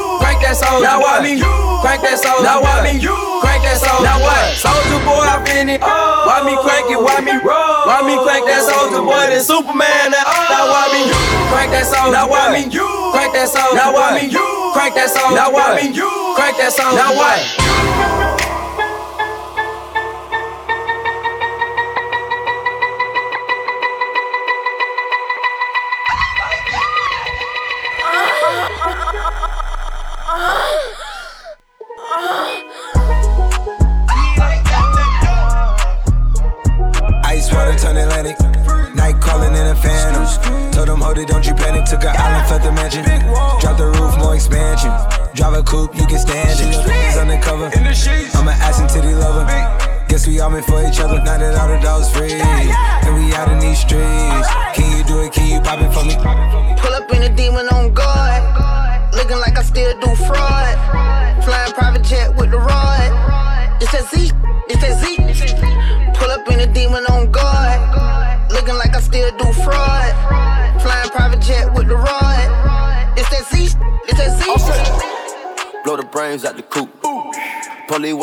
that 0.42 0.59
soul. 0.59 0.83
Now 0.83 1.00
I 1.02 1.22
mean 1.22 1.38
you, 1.38 1.55
crank 1.81 2.02
that 2.02 2.18
soul. 2.18 2.42
Now 2.42 2.61
I 2.62 2.83
mean 2.83 2.98
you, 3.00 3.14
crank 3.40 3.62
that 3.62 3.78
soul. 3.78 4.02
Now 4.02 4.18
what? 4.18 4.59
Soldier 4.59 5.00
boy, 5.07 5.22
I 5.22 5.38
finna. 5.46 5.78
Why 5.78 6.42
me 6.42 6.55
crank 6.61 6.90
it? 6.90 6.98
Why 6.98 7.22
me 7.22 7.38
roll? 7.40 7.87
Why 7.87 8.02
me 8.02 8.18
crank 8.20 8.44
that 8.50 8.62
soldier 8.66 9.02
boy? 9.02 9.31
Then 9.31 9.42
Superman. 9.42 10.12
Now, 10.12 10.26
now 10.50 10.66
I 10.68 10.90
mean 10.90 11.07
you, 11.09 11.20
crank 11.50 11.70
that 11.72 11.87
soul. 11.87 12.11
Now 12.11 12.28
I 12.31 12.50
mean 12.52 12.68
you, 12.70 12.87
crank 13.14 13.33
that 13.35 13.48
soul. 13.48 13.72
Now 13.74 13.94
I 13.94 14.18
mean 14.18 14.31
you, 14.31 14.46
crank 14.74 14.94
that 14.98 15.09
soul. 15.11 15.33
Now 15.33 15.55
I 15.55 15.78
mean 15.78 15.94
you, 15.94 16.11
crank 16.35 16.59
that 16.59 16.74
soul. 16.74 16.92
Now 16.94 17.14
what? 17.14 17.38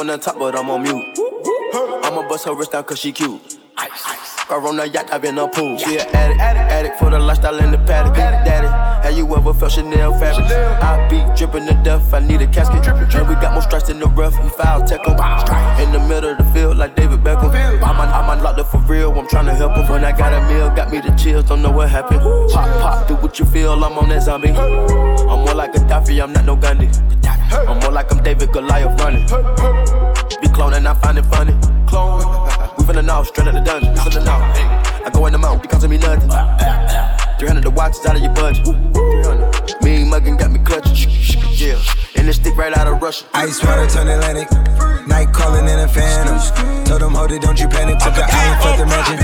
On 0.09 0.19
top, 0.19 0.39
but 0.39 0.57
I'm 0.57 0.71
on 0.71 0.81
mute. 0.81 1.05
I'ma 2.03 2.27
bust 2.27 2.45
her 2.45 2.55
wrist 2.55 2.71
down 2.71 2.83
cause 2.83 2.97
she 2.97 3.11
cute. 3.11 3.59
Car 4.47 4.65
on 4.65 4.77
the 4.77 4.89
yacht, 4.89 5.13
I've 5.13 5.21
been 5.21 5.37
a 5.37 5.47
pool. 5.47 5.77
She 5.77 5.99
an 5.99 6.07
addict, 6.15 6.41
addict 6.41 6.99
for 6.99 7.11
the 7.11 7.19
lifestyle 7.19 7.59
in 7.59 7.69
the 7.69 7.77
paddock. 7.77 8.15
Daddy, 8.15 8.67
have 9.05 9.15
you 9.15 9.31
ever 9.35 9.53
felt 9.53 9.71
Chanel 9.73 10.17
fabric? 10.17 10.47
I 10.49 11.07
be 11.09 11.23
dripping 11.37 11.67
to 11.67 11.75
death, 11.83 12.11
I 12.11 12.21
need 12.21 12.41
a 12.41 12.47
casket. 12.47 12.87
And 12.87 13.27
we 13.29 13.35
got 13.35 13.53
more 13.53 13.61
strikes 13.61 13.89
in 13.89 13.99
the 13.99 14.07
rough, 14.07 14.33
we 14.43 14.49
foul 14.49 14.83
tech 14.83 15.07
'em. 15.07 15.13
In 15.79 15.91
the 15.91 15.99
middle 15.99 16.31
of 16.31 16.39
the 16.39 16.45
field, 16.45 16.77
like 16.77 16.95
David 16.95 17.19
Beckham. 17.19 17.53
I'm, 17.83 17.99
on, 17.99 18.09
I'm 18.09 18.35
unlocked 18.35 18.59
up 18.59 18.71
for 18.71 18.79
real, 18.79 19.11
I'm 19.11 19.27
tryna 19.27 19.55
help 19.55 19.77
him. 19.77 19.87
When 19.89 20.03
I 20.03 20.11
got 20.11 20.33
a 20.33 20.41
meal, 20.51 20.71
got 20.71 20.91
me 20.91 21.01
the 21.01 21.11
chills, 21.11 21.43
don't 21.43 21.61
know 21.61 21.69
what 21.69 21.87
happened. 21.89 22.21
Pop, 22.51 22.67
pop, 22.81 23.07
do 23.07 23.13
what 23.17 23.37
you 23.37 23.45
feel, 23.45 23.73
I'm 23.73 23.95
on 23.99 24.09
that 24.09 24.23
zombie. 24.23 24.49
I'm 24.49 25.45
more 25.45 25.53
like 25.53 25.75
a 25.75 25.79
Gaddafi, 25.79 26.23
I'm 26.23 26.33
not 26.33 26.45
no 26.45 26.55
Gandhi. 26.55 26.89
I'm 27.51 27.79
more 27.79 27.91
like 27.91 28.11
I'm 28.11 28.21
David 28.23 28.51
Goliath 28.51 28.99
running. 28.99 29.25
Be 30.41 30.47
cloning, 30.47 30.85
I 30.85 30.93
find 30.95 31.17
it 31.17 31.25
funny. 31.25 31.53
Clone. 31.87 32.19
We 32.77 32.83
finna 32.83 33.03
know, 33.05 33.23
straight 33.23 33.47
out 33.47 33.53
the 33.53 33.61
dungeon. 33.61 33.95
Finna 33.95 34.25
know. 34.25 35.05
I 35.05 35.09
go 35.11 35.25
in 35.25 35.33
the 35.33 35.39
mouth, 35.39 35.63
it 35.63 35.69
costing 35.69 35.89
me 35.89 35.97
nothing. 35.97 36.29
300 37.39 37.63
the 37.63 37.69
watch 37.69 37.93
is 37.93 38.05
out 38.05 38.15
of 38.15 38.21
your 38.21 38.33
budget. 38.33 38.65
300. 38.65 39.81
Mean 39.81 40.07
muggin' 40.07 40.37
got 40.37 40.51
me 40.51 40.59
clutching. 40.59 41.09
Yeah. 41.55 41.79
And 42.15 42.27
this 42.27 42.35
stick 42.35 42.55
right 42.57 42.75
out 42.77 42.87
of 42.87 43.01
Russia. 43.01 43.25
Ice 43.33 43.63
water 43.63 43.87
turn 43.87 44.07
Atlantic. 44.07 44.51
Night 45.07 45.31
calling 45.33 45.67
in 45.67 45.79
a 45.79 45.87
phantom. 45.87 46.85
Told 46.85 47.01
them, 47.01 47.13
hold 47.13 47.31
it, 47.31 47.41
don't 47.41 47.59
you 47.59 47.67
panic. 47.67 47.97
Took 47.99 48.15
an 48.17 48.25
island, 48.27 48.61
felt 48.61 48.77
the 48.77 48.85
mansion. 48.85 49.17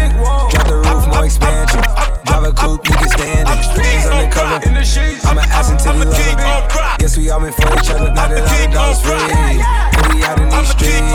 Drop 0.49 0.67
the 0.67 0.75
roof, 0.77 1.07
more 1.07 1.25
expansion. 1.25 2.24
Drive 2.45 2.53
a 2.53 2.61
coupe, 2.61 2.85
you 2.85 2.93
can 2.93 3.09
stand 3.09 3.49
it. 3.49 3.57
He's 3.73 4.05
undercover. 4.05 4.61
I'm 4.61 5.37
an 5.41 5.49
ass 5.49 5.73
and 5.73 5.81
titty 5.81 5.97
lover. 6.05 6.77
Guess 7.01 7.17
we 7.17 7.33
all 7.33 7.41
meant 7.41 7.57
for 7.57 7.65
each 7.73 7.89
other. 7.89 8.13
Now 8.13 8.29
that 8.29 8.45
all 8.45 8.61
the 8.61 8.69
dogs 8.69 9.01
free. 9.01 9.17
And 9.17 10.05
we 10.13 10.21
out 10.21 10.37
in 10.37 10.53
these 10.53 10.69
streets. 10.77 11.09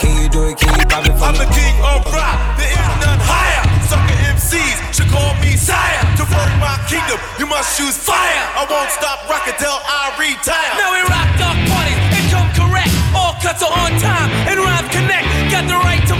Can 0.00 0.16
you 0.16 0.32
do 0.32 0.48
it? 0.48 0.56
Can 0.56 0.72
you 0.80 0.86
pop 0.88 1.04
it 1.04 1.12
for 1.20 1.28
I'm 1.28 1.36
me? 1.36 1.44
the 1.44 1.52
king 1.52 1.76
of 1.84 2.00
rock, 2.08 2.56
there 2.56 2.72
is 2.72 2.96
none 2.96 3.20
higher. 3.20 3.60
Sucker 3.92 4.16
MCs 4.32 4.80
should 4.96 5.12
call 5.12 5.36
me 5.44 5.52
sire. 5.52 6.00
To 6.16 6.24
work 6.24 6.48
my 6.56 6.80
kingdom, 6.88 7.20
you 7.36 7.44
must 7.44 7.76
choose 7.76 8.00
fire. 8.00 8.40
I 8.56 8.64
won't 8.64 8.88
stop 8.88 9.28
rocking 9.28 9.60
till 9.60 9.76
I 9.84 10.16
retire. 10.16 10.80
Now 10.80 10.96
we 10.96 11.04
rock 11.12 11.28
dark 11.36 11.60
parties 11.68 12.00
and 12.16 12.24
come 12.32 12.48
correct. 12.56 12.88
All 13.12 13.36
cuts 13.44 13.60
are 13.60 13.74
on 13.84 14.00
time 14.00 14.32
and 14.48 14.56
rhymes 14.56 14.88
connect. 14.88 15.28
Got 15.52 15.68
the 15.68 15.76
right 15.76 16.00
to 16.08 16.19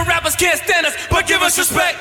other 0.00 0.08
rappers 0.08 0.36
can't 0.36 0.58
stand 0.58 0.86
us, 0.86 0.94
but 1.10 1.26
give 1.26 1.42
us 1.42 1.58
respect. 1.58 1.98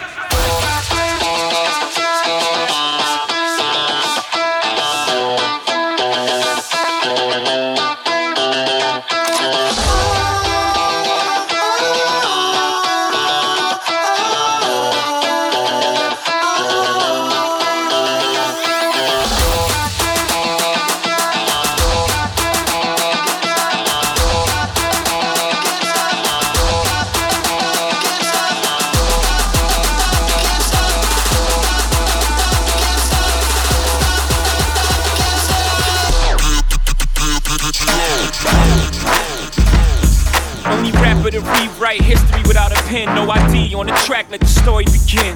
Only 40.66 40.92
rapper 40.92 41.32
to 41.32 41.40
rewrite 41.40 42.02
history 42.02 42.44
without 42.44 42.72
a 42.72 42.82
pen, 42.84 43.08
no 43.16 43.28
ID 43.30 43.74
on 43.74 43.88
the 43.88 43.94
track. 44.06 44.30
Let 44.30 44.42
the 44.42 44.46
story 44.46 44.86
begin, 44.86 45.36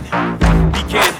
begin, 0.72 1.14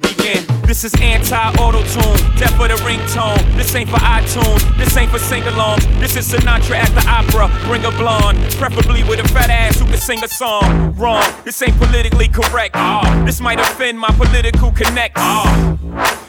begin. 0.00 0.46
This 0.66 0.82
is 0.82 0.94
anti-auto 0.98 1.82
tune, 1.82 2.36
death 2.38 2.56
for 2.56 2.68
the 2.68 2.80
ringtone. 2.86 3.36
This 3.54 3.74
ain't 3.74 3.90
for 3.90 3.98
iTunes, 3.98 4.62
this 4.78 4.96
ain't 4.96 5.10
for 5.10 5.18
sing-alongs. 5.18 5.84
This 6.00 6.16
is 6.16 6.32
Sinatra 6.32 6.76
at 6.76 6.90
the 6.94 7.06
opera. 7.06 7.50
Bring 7.66 7.84
a 7.84 7.90
blonde, 7.90 8.38
preferably 8.52 9.02
with 9.04 9.20
a 9.20 9.28
fat 9.28 9.50
ass 9.50 9.78
who 9.78 9.84
can 9.84 9.98
sing 9.98 10.24
a 10.24 10.28
song. 10.28 10.96
Wrong, 10.96 11.22
this 11.44 11.60
ain't 11.62 11.76
politically 11.76 12.28
correct. 12.28 12.76
Ah, 12.76 13.22
this 13.26 13.42
might 13.42 13.60
offend 13.60 13.98
my 13.98 14.08
political 14.16 14.72
connects. 14.72 15.20
Ah. 15.20 15.76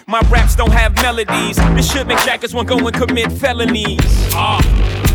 My 0.08 0.22
raps 0.30 0.56
don't 0.56 0.72
have 0.72 0.94
melodies. 1.02 1.56
This 1.74 1.92
should 1.92 2.08
make 2.08 2.20
jackers 2.20 2.54
want 2.54 2.68
go 2.68 2.78
and 2.78 2.94
commit 2.96 3.32
felonies. 3.32 3.98
Ah, 4.36 4.62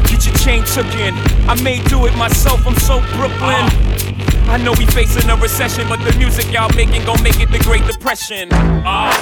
get 0.08 0.26
your 0.26 0.34
chain 0.38 0.64
took 0.64 0.92
in. 0.96 1.14
I 1.48 1.54
may 1.62 1.80
do 1.84 2.06
it 2.06 2.16
myself. 2.16 2.66
I'm 2.66 2.74
so 2.74 2.98
Brooklyn. 3.14 3.70
I 4.50 4.58
know 4.60 4.72
we 4.72 4.86
facing 4.86 5.30
a 5.30 5.36
recession, 5.36 5.86
but 5.88 6.00
the 6.02 6.12
music 6.18 6.50
y'all 6.50 6.74
making 6.74 7.04
gon' 7.04 7.22
make 7.22 7.38
it 7.38 7.52
the 7.52 7.60
Great 7.60 7.86
Depression. 7.86 8.48
Ah, 8.50 9.14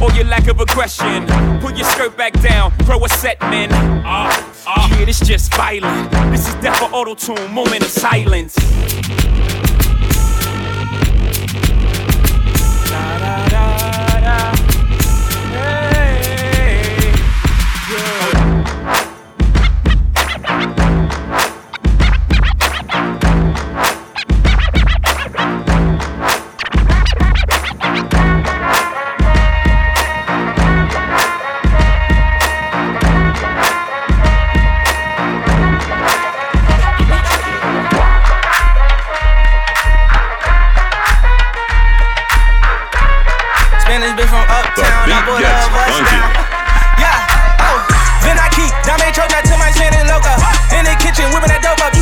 or 0.00 0.12
your 0.12 0.26
lack 0.26 0.46
of 0.46 0.60
aggression. 0.60 1.26
Put 1.58 1.76
your 1.76 1.88
skirt 1.90 2.16
back 2.16 2.32
down, 2.40 2.70
throw 2.84 3.04
a 3.04 3.08
set, 3.08 3.40
man. 3.40 3.72
Ah, 4.06 4.54
ah. 4.64 4.96
Yeah, 4.96 5.06
this 5.06 5.18
just 5.18 5.52
violent. 5.56 6.08
This 6.30 6.46
is 6.46 6.54
death 6.62 6.78
for 6.78 6.84
auto 6.94 7.16
tune. 7.16 7.52
Moment 7.52 7.82
of 7.82 7.90
silence. 7.90 8.56
From 44.36 44.44
uptown, 44.52 45.08
I 45.08 45.18
pull 45.24 45.40
up 45.40 45.72
bust 45.72 46.00
down. 46.12 46.28
Yeah, 47.00 47.64
oh. 47.64 47.78
Then 48.20 48.36
I 48.36 48.48
keep 48.52 48.72
Dame 48.84 49.08
Troja 49.16 49.40
to 49.40 49.54
my 49.56 49.72
Spanish 49.72 50.04
loca. 50.04 50.36
In 50.76 50.84
the 50.84 50.92
kitchen, 51.00 51.32
whipping 51.32 51.48
that 51.48 51.64
dope 51.64 51.80
up, 51.80 51.95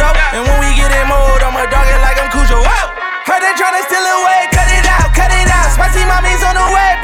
And 0.00 0.46
when 0.48 0.58
we 0.60 0.72
get 0.78 0.88
in 0.88 1.06
mode, 1.08 1.42
I'ma 1.42 1.66
dog 1.68 1.84
it 1.84 2.00
like 2.00 2.16
I'm 2.16 2.30
Cujo. 2.32 2.56
Whoa! 2.62 2.82
Heard 3.28 3.42
they 3.44 3.52
tryna 3.52 3.84
steal 3.84 4.00
away, 4.00 4.48
cut 4.54 4.68
it 4.72 4.86
out, 4.88 5.12
cut 5.12 5.28
it 5.28 5.50
out. 5.50 5.68
Spicy 5.76 6.04
mommy's 6.08 6.42
on 6.42 6.54
the 6.56 6.66
way. 6.72 6.99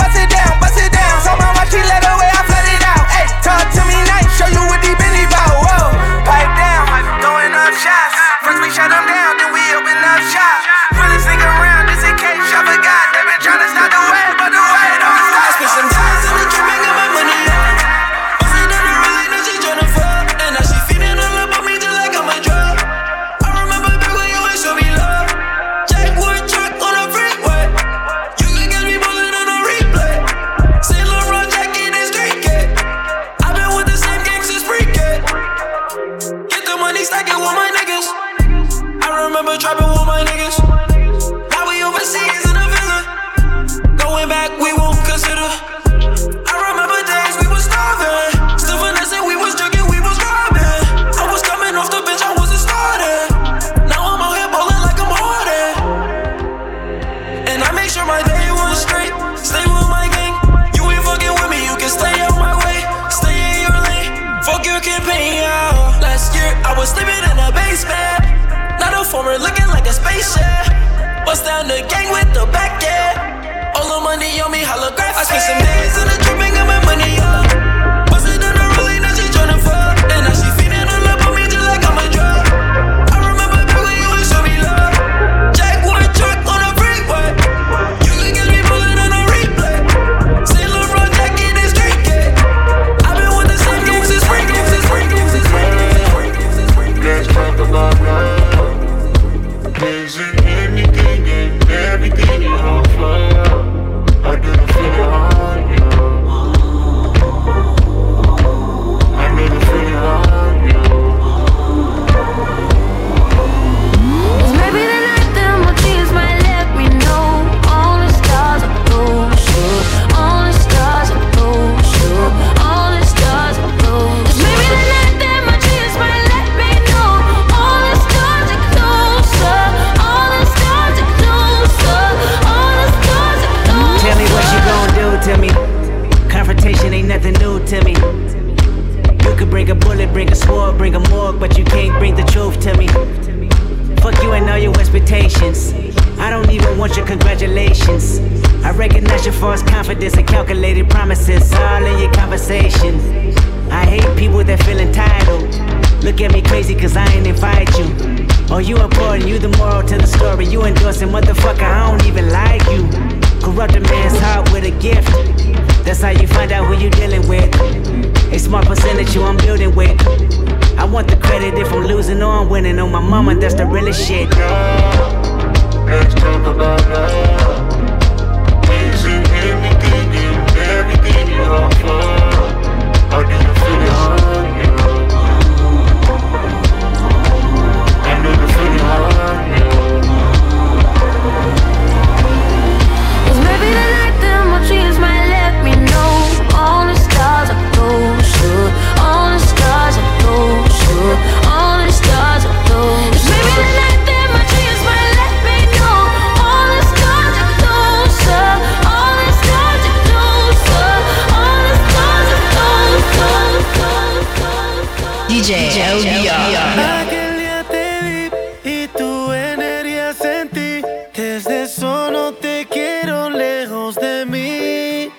pero 223.01 223.31
lejos 223.31 223.95
de 223.97 224.25
mí. 224.27 225.11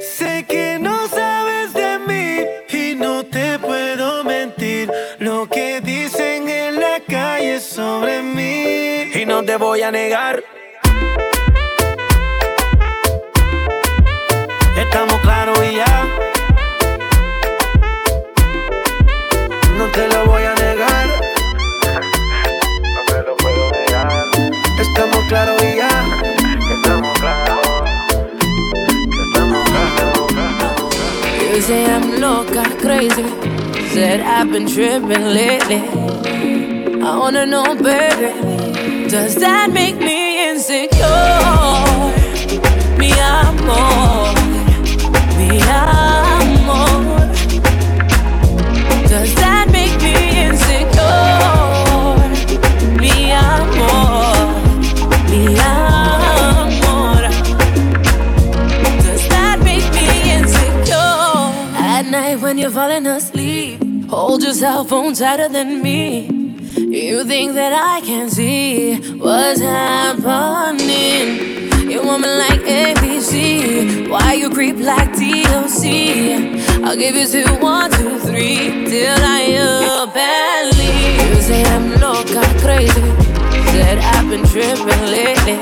Sé 0.00 0.44
que 0.48 0.78
no 0.80 1.08
sabes 1.08 1.72
de 1.72 1.98
mí 2.08 2.44
y 2.68 2.94
no 2.94 3.24
te 3.24 3.58
puedo 3.58 4.24
mentir. 4.24 4.90
Lo 5.18 5.46
que 5.48 5.80
dicen 5.80 6.48
en 6.48 6.80
la 6.80 7.00
calle 7.08 7.60
sobre 7.60 8.22
mí. 8.22 9.10
Y 9.14 9.24
no 9.26 9.44
te 9.44 9.56
voy 9.56 9.82
a 9.82 9.90
negar. 9.90 10.42
Estamos 14.76 15.18
claros 15.20 15.58
y 15.70 15.76
ya. 15.76 15.94
No 19.78 19.84
te 19.96 20.08
lo 20.08 20.26
voy 20.26 20.42
a 20.42 20.47
say 31.68 31.84
I'm 31.84 32.18
loca, 32.18 32.64
crazy. 32.80 33.28
Said 33.92 34.20
I've 34.20 34.50
been 34.50 34.66
tripping 34.66 35.26
lately. 35.40 35.82
I 37.08 37.10
wanna 37.20 37.44
know, 37.44 37.74
baby, 37.74 38.30
does 39.10 39.34
that 39.44 39.70
make 39.70 39.96
me 40.08 40.48
insecure? 40.48 41.04
Me, 43.00 43.10
amor. 43.36 44.32
Me, 45.36 45.48
Does 49.12 49.34
that 49.42 49.67
night 62.20 62.40
when 62.40 62.58
you're 62.58 62.76
falling 62.80 63.06
asleep. 63.06 63.78
Hold 64.08 64.42
your 64.42 64.54
cell 64.54 64.84
phone 64.84 65.14
tighter 65.14 65.48
than 65.48 65.82
me. 65.82 66.02
You 66.98 67.24
think 67.24 67.48
that 67.60 67.72
I 67.94 68.00
can 68.08 68.28
see 68.28 68.96
what's 69.24 69.60
happening? 69.60 71.26
You 71.90 71.98
want 72.08 72.22
me 72.22 72.30
like 72.46 72.62
ABC? 72.86 74.08
Why 74.12 74.32
you 74.40 74.48
creep 74.50 74.78
like 74.90 75.10
DOC? 75.20 75.84
I'll 76.84 76.98
give 77.04 77.14
you 77.20 77.26
two, 77.34 77.52
one, 77.74 77.90
two, 77.98 78.18
three, 78.28 78.58
till 78.90 79.20
I 79.38 79.42
up 79.66 80.16
Leave. 80.78 81.28
You 81.28 81.40
say 81.48 81.62
I'm 81.74 81.86
loca, 82.04 82.44
crazy. 82.64 83.08
Said 83.72 83.98
I've 84.14 84.28
been 84.32 84.44
tripping 84.52 85.04
lately. 85.16 85.58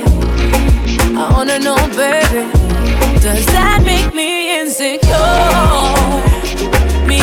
I 1.21 1.25
wanna 1.35 1.59
know, 1.67 1.81
baby, 2.03 2.43
does 3.25 3.47
that 3.57 3.83
make 3.85 4.15
me 4.15 4.31
insecure? 4.61 6.26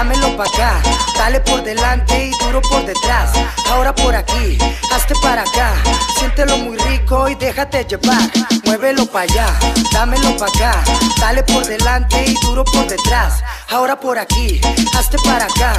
dámelo 0.00 0.34
pa' 0.34 0.44
acá. 0.44 0.80
Dale 1.18 1.40
por 1.40 1.62
delante 1.62 2.28
y 2.28 2.30
duro 2.42 2.62
por 2.62 2.84
detrás. 2.86 3.32
Ahora 3.70 3.94
por 3.94 4.14
aquí, 4.14 4.56
hazte 4.92 5.14
para 5.22 5.42
acá. 5.42 5.74
Siéntelo 6.18 6.56
muy 6.58 6.78
rico 6.78 7.28
y 7.28 7.34
déjate 7.34 7.84
llevar. 7.84 8.22
Muévelo 8.64 9.04
pa' 9.06 9.22
allá, 9.22 9.46
dámelo 9.92 10.34
pa' 10.38 10.46
acá. 10.46 10.82
Dale 11.20 11.42
por 11.42 11.66
delante 11.66 12.24
y 12.26 12.34
duro 12.46 12.64
por 12.64 12.86
detrás. 12.86 13.42
Ahora 13.68 14.00
por 14.00 14.18
aquí, 14.18 14.60
hazte 14.98 15.18
para 15.22 15.44
acá. 15.44 15.72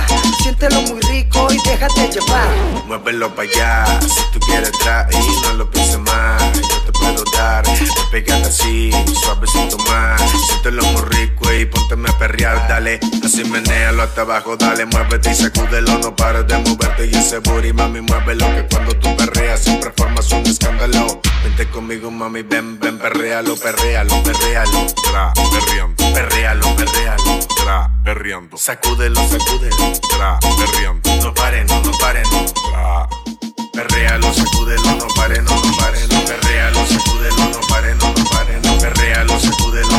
Siéntelo 0.44 0.82
muy 0.84 1.02
rico 1.02 1.48
y 1.52 1.58
déjate 1.68 2.10
llevar. 2.10 2.50
Muévelo 2.86 3.34
pa' 3.34 3.42
allá, 3.42 4.00
si 4.02 4.22
tú 4.34 4.40
quieres 4.46 4.72
traer 4.84 5.08
y 5.14 5.42
no 5.42 5.54
lo 5.54 5.72
pienses 5.72 6.00
más. 6.00 6.44
Yo 6.54 6.82
te 6.86 6.92
puedo 6.92 7.24
dar, 7.36 7.64
pégate 8.12 8.48
así, 8.48 8.92
suavecito 9.24 9.78
más. 9.90 10.22
Siéntelo 10.48 10.84
muy 10.84 11.02
rico 11.10 11.52
y 11.52 11.66
pónteme 11.66 12.10
a 12.10 12.18
perrear. 12.20 12.68
Dale, 12.68 13.00
así 13.26 13.44
menéalo 13.46 14.11
hasta 14.12 14.24
abajo, 14.24 14.58
dale, 14.58 14.86
muévete 14.86 15.32
y 15.32 15.36
sacúdelo, 15.36 15.98
no 16.00 16.14
pares 16.14 16.46
de 16.46 16.58
moverte 16.58 17.06
y 17.06 17.16
ese 17.16 17.40
booty, 17.40 17.72
mami, 17.72 18.02
muévelo, 18.02 18.46
que 18.48 18.68
cuando 18.70 18.94
tú 18.98 19.16
perreas 19.16 19.62
siempre 19.62 19.90
formas 19.96 20.30
un 20.34 20.46
escándalo. 20.46 21.22
Vente 21.46 21.70
conmigo, 21.70 22.12
mami, 22.12 22.42
ven, 22.42 22.78
ven, 22.78 23.00
perréalo, 23.00 23.56
perréalo, 23.56 24.22
perréalo. 24.22 24.86
Tra, 25.10 25.32
perreando. 25.34 26.14
Perréalo, 26.14 26.76
perréalo. 26.76 27.40
Tra, 27.56 27.90
perreando. 28.04 28.58
Sacúdelo, 28.58 29.22
sacúdelo. 29.30 29.94
Tra, 30.10 30.40
perreando. 30.58 31.10
No 31.24 31.34
paren, 31.34 31.68
no, 31.68 31.82
no 31.82 31.92
paren. 31.98 32.26
Tra. 32.70 33.08
Perréalo, 33.72 34.34
sacúdelo, 34.34 34.92
no 34.98 35.08
paren, 35.16 35.46
no, 35.46 35.56
no 35.56 35.78
paren. 35.78 36.10
Perréalo, 36.10 36.86
sacúdelo, 36.86 37.46
no 37.50 37.62
paren, 37.70 37.98
no, 37.98 38.14
no 38.14 38.30
paren. 38.30 38.62
Perréalo, 38.82 39.40
sacúdelo. 39.40 39.91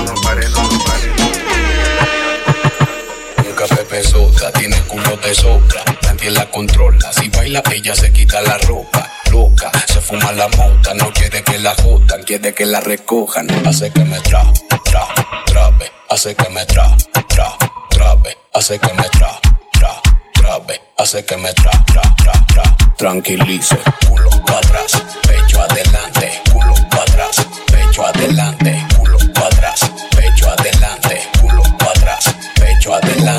boca, 3.62 3.76
Pepe 3.76 4.02
Soda. 4.02 4.52
Tiene 4.52 4.76
culo 4.82 5.16
de 5.16 5.34
sobra, 5.34 5.82
nadie 6.02 6.30
la 6.30 6.50
controla. 6.50 7.12
Si 7.12 7.28
baila, 7.28 7.62
ella 7.72 7.94
se 7.94 8.12
quita 8.12 8.40
la 8.42 8.58
ropa. 8.58 9.10
Loca, 9.30 9.70
se 9.86 10.00
fuma 10.00 10.32
la 10.32 10.48
mota, 10.48 10.94
no 10.94 11.10
quiere 11.12 11.42
que 11.42 11.58
la 11.58 11.74
jodan, 11.74 12.22
quiere 12.24 12.52
que 12.54 12.66
la 12.66 12.80
recojan. 12.80 13.48
Hace 13.66 13.90
que 13.90 14.04
me 14.04 14.20
tra, 14.20 14.44
tra, 14.84 15.06
trabe. 15.46 15.90
Hace 16.10 16.34
que 16.34 16.48
me 16.50 16.64
tra, 16.66 16.94
tra, 17.28 17.56
trabe. 17.90 18.36
Hace 18.54 18.78
que 18.78 18.92
me 18.94 19.08
tra, 19.08 19.40
tra, 19.72 20.00
trabe. 20.34 20.80
Hace 20.98 21.24
que 21.24 21.36
me 21.36 21.52
tra, 21.54 21.70
tra, 21.86 22.02
tra, 22.16 22.46
tra. 22.46 22.76
Tranquilice, 22.96 23.78
culo 24.06 24.30
para 24.46 24.58
atrás, 24.58 25.02
pecho 25.26 25.60
adelante, 25.60 26.40
culo 26.52 26.74
para 26.90 27.02
atrás, 27.02 27.46
pecho 27.66 28.06
adelante 28.06 28.71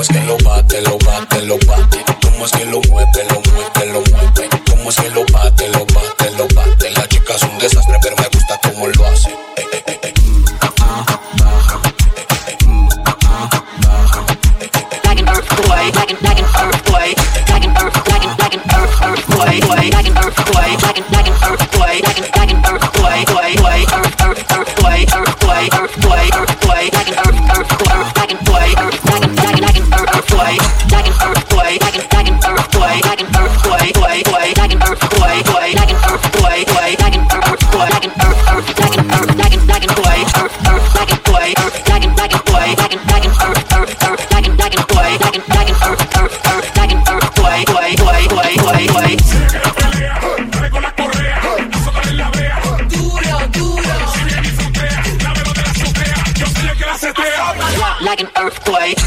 es 0.04 0.10
que 0.10 0.20
lo 0.26 0.38
bate, 0.40 0.82
lo 0.82 0.98
bate, 0.98 1.42
lo 1.44 1.58
bate? 1.66 2.04
¿Cómo 2.22 2.46
es 2.46 2.52
que 2.52 2.66
lo 2.66 2.82
mueve, 2.90 3.24
lo 3.30 3.40
mueve, 3.40 3.86
lo 3.86 4.02
mueve? 4.12 4.50
¿Cómo 4.70 4.90
es 4.90 4.96
que 4.98 5.10
lo 5.12 5.24
bate, 5.32 5.70
lo 5.70 5.86
bate, 5.86 6.32
lo 6.32 6.46
bate? 6.54 6.92
La 6.92 7.08
chica 7.08 7.36
es 7.36 7.44
un 7.44 7.58
desastre, 7.58 7.98
pero 8.02 8.16
me 8.18 8.28
gusta 8.28 8.60
cómo 8.64 8.88
lo 8.88 9.06
hace. 9.06 9.30
Eh, 9.30 9.66
eh, 9.72 9.84
eh, 9.88 10.00
eh. 10.04 10.14
earthquake, 15.26 15.96
like 15.96 16.40
an 16.40 16.48
earthquake, 16.48 17.18
like 17.50 17.64
an 17.64 17.72
earthquake, 17.78 18.28
like 18.40 18.56
an 18.56 18.64
earthquake, 18.68 19.64
like 19.94 20.08
an 20.08 20.18
earthquake, 20.18 20.82
like 20.82 20.98
an 20.98 21.36
earthquake. 21.46 22.43
like 58.14 58.22
an 58.22 58.30
earthquake. 58.38 59.00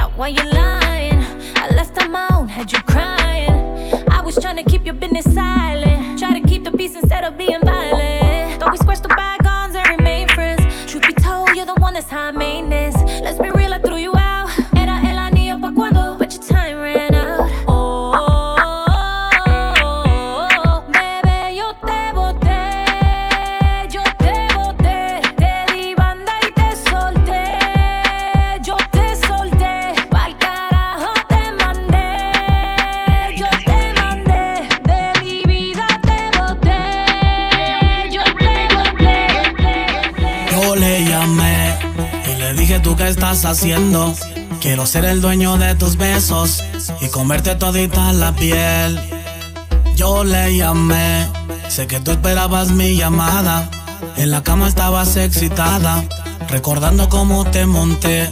Out 0.00 0.16
while 0.16 0.30
you 0.30 0.44
lying. 0.50 1.18
I 1.56 1.68
left 1.74 2.00
on 2.02 2.12
my 2.12 2.26
out, 2.30 2.48
had 2.48 2.72
you 2.72 2.80
crying. 2.82 3.52
I 4.08 4.20
was 4.22 4.34
trying 4.42 4.56
to 4.56 4.64
keep 4.64 4.84
your 4.84 4.94
business 4.94 5.26
silent. 5.34 6.18
Try 6.18 6.40
to 6.40 6.48
keep 6.48 6.64
the 6.64 6.72
peace 6.72 6.94
instead 6.96 7.24
of 7.24 7.36
being 7.36 7.60
violent. 7.62 8.39
Quiero 44.60 44.86
ser 44.86 45.04
el 45.06 45.20
dueño 45.20 45.58
de 45.58 45.74
tus 45.74 45.96
besos 45.96 46.62
y 47.00 47.08
comerte 47.08 47.56
todita 47.56 48.12
la 48.12 48.32
piel. 48.32 49.00
Yo 49.96 50.22
le 50.22 50.56
llamé, 50.56 51.26
sé 51.68 51.88
que 51.88 51.98
tú 51.98 52.12
esperabas 52.12 52.70
mi 52.70 52.94
llamada. 52.94 53.68
En 54.16 54.30
la 54.30 54.44
cama 54.44 54.68
estabas 54.68 55.16
excitada, 55.16 56.04
recordando 56.48 57.08
cómo 57.08 57.44
te 57.44 57.66
monté. 57.66 58.30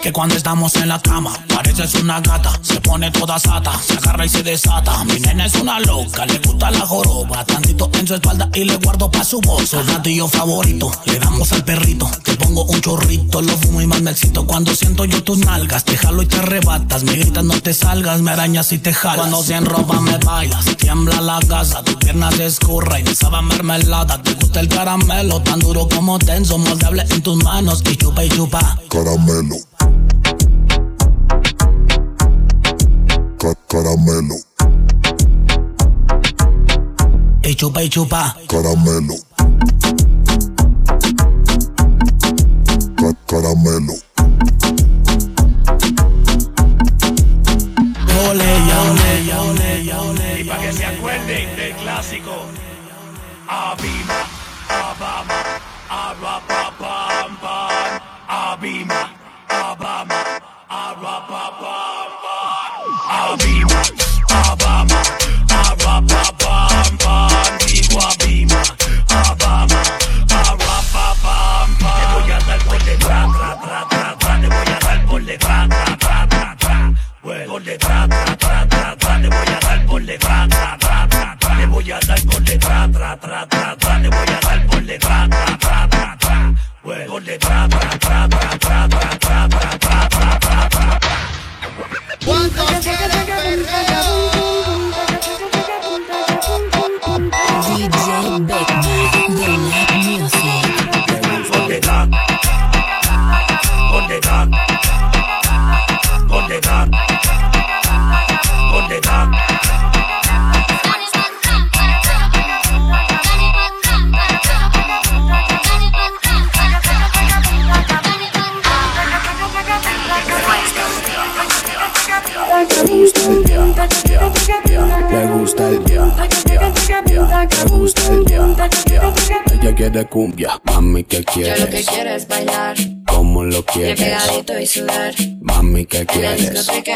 Que 0.00 0.12
cuando 0.12 0.34
estamos 0.34 0.74
en 0.74 0.88
la 0.88 1.00
cama, 1.00 1.32
pareces 1.80 2.02
una 2.02 2.20
gata, 2.20 2.52
se 2.62 2.80
pone 2.80 3.10
toda 3.10 3.38
sata, 3.38 3.72
se 3.80 3.94
agarra 3.94 4.26
y 4.26 4.28
se 4.28 4.42
desata. 4.42 5.02
Mi 5.04 5.18
nena 5.18 5.46
es 5.46 5.54
una 5.54 5.80
loca, 5.80 6.26
le 6.26 6.38
gusta 6.38 6.70
la 6.70 6.80
joroba, 6.80 7.44
tantito 7.46 7.90
en 7.94 8.06
su 8.06 8.14
espalda 8.14 8.50
y 8.54 8.64
le 8.64 8.76
guardo 8.76 9.10
pa' 9.10 9.24
su 9.24 9.40
bolsa. 9.40 9.82
Su 9.82 9.92
gatillo 9.92 10.28
favorito, 10.28 10.90
le 11.06 11.18
damos 11.18 11.50
al 11.52 11.64
perrito, 11.64 12.10
te 12.22 12.34
pongo 12.36 12.64
un 12.64 12.80
chorrito, 12.82 13.40
lo 13.40 13.56
fumo 13.56 13.80
y 13.80 13.86
más 13.86 14.02
me 14.02 14.10
excito. 14.10 14.46
Cuando 14.46 14.74
siento 14.74 15.06
yo 15.06 15.22
tus 15.22 15.38
nalgas, 15.38 15.84
te 15.84 15.96
jalo 15.96 16.22
y 16.22 16.26
te 16.26 16.36
arrebatas, 16.36 17.02
me 17.02 17.14
gritas 17.14 17.44
no 17.44 17.58
te 17.60 17.72
salgas, 17.72 18.20
me 18.20 18.30
arañas 18.30 18.72
y 18.72 18.78
te 18.78 18.92
jalas. 18.92 19.16
Cuando 19.16 19.42
se 19.42 19.54
enropa 19.54 20.00
me 20.00 20.18
bailas, 20.18 20.64
tiembla 20.76 21.20
la 21.22 21.40
casa, 21.48 21.82
tu 21.82 21.98
pierna 21.98 22.30
se 22.30 22.46
escurra 22.46 23.00
y 23.00 23.04
me 23.04 23.14
sabe 23.14 23.40
mermelada. 23.42 24.22
Te 24.22 24.34
gusta 24.34 24.60
el 24.60 24.68
caramelo, 24.68 25.40
tan 25.40 25.60
duro 25.60 25.88
como 25.88 26.18
tenso, 26.18 26.58
moldeable 26.58 27.06
en 27.08 27.22
tus 27.22 27.42
manos 27.42 27.82
y 27.90 27.96
chupa 27.96 28.22
y 28.24 28.28
chupa. 28.28 28.78
Caramelo. 28.90 29.69
Caramelo. 33.70 34.34
Y 37.42 37.54
chupa 37.54 37.82
y 37.82 37.88
chupa. 37.88 38.36
Caramelo. 38.48 39.14
Ca- 42.96 43.16
caramelo. 43.26 43.94
Ole, 48.28 48.50
ya, 48.68 48.82
ole, 48.90 49.24
ya, 49.26 49.40
ole, 49.42 49.84
ya, 49.84 50.00
ole. 50.02 50.40
Y 50.40 50.44
para 50.44 50.60
que 50.62 50.72
se 50.72 50.84
acuerden 50.86 51.56
del 51.56 51.74
clásico. 51.76 52.32
Abima, 53.48 54.26
Abama, 54.68 55.42
Arapapam, 55.88 57.36
pam. 57.40 58.00
Abima, 58.28 59.12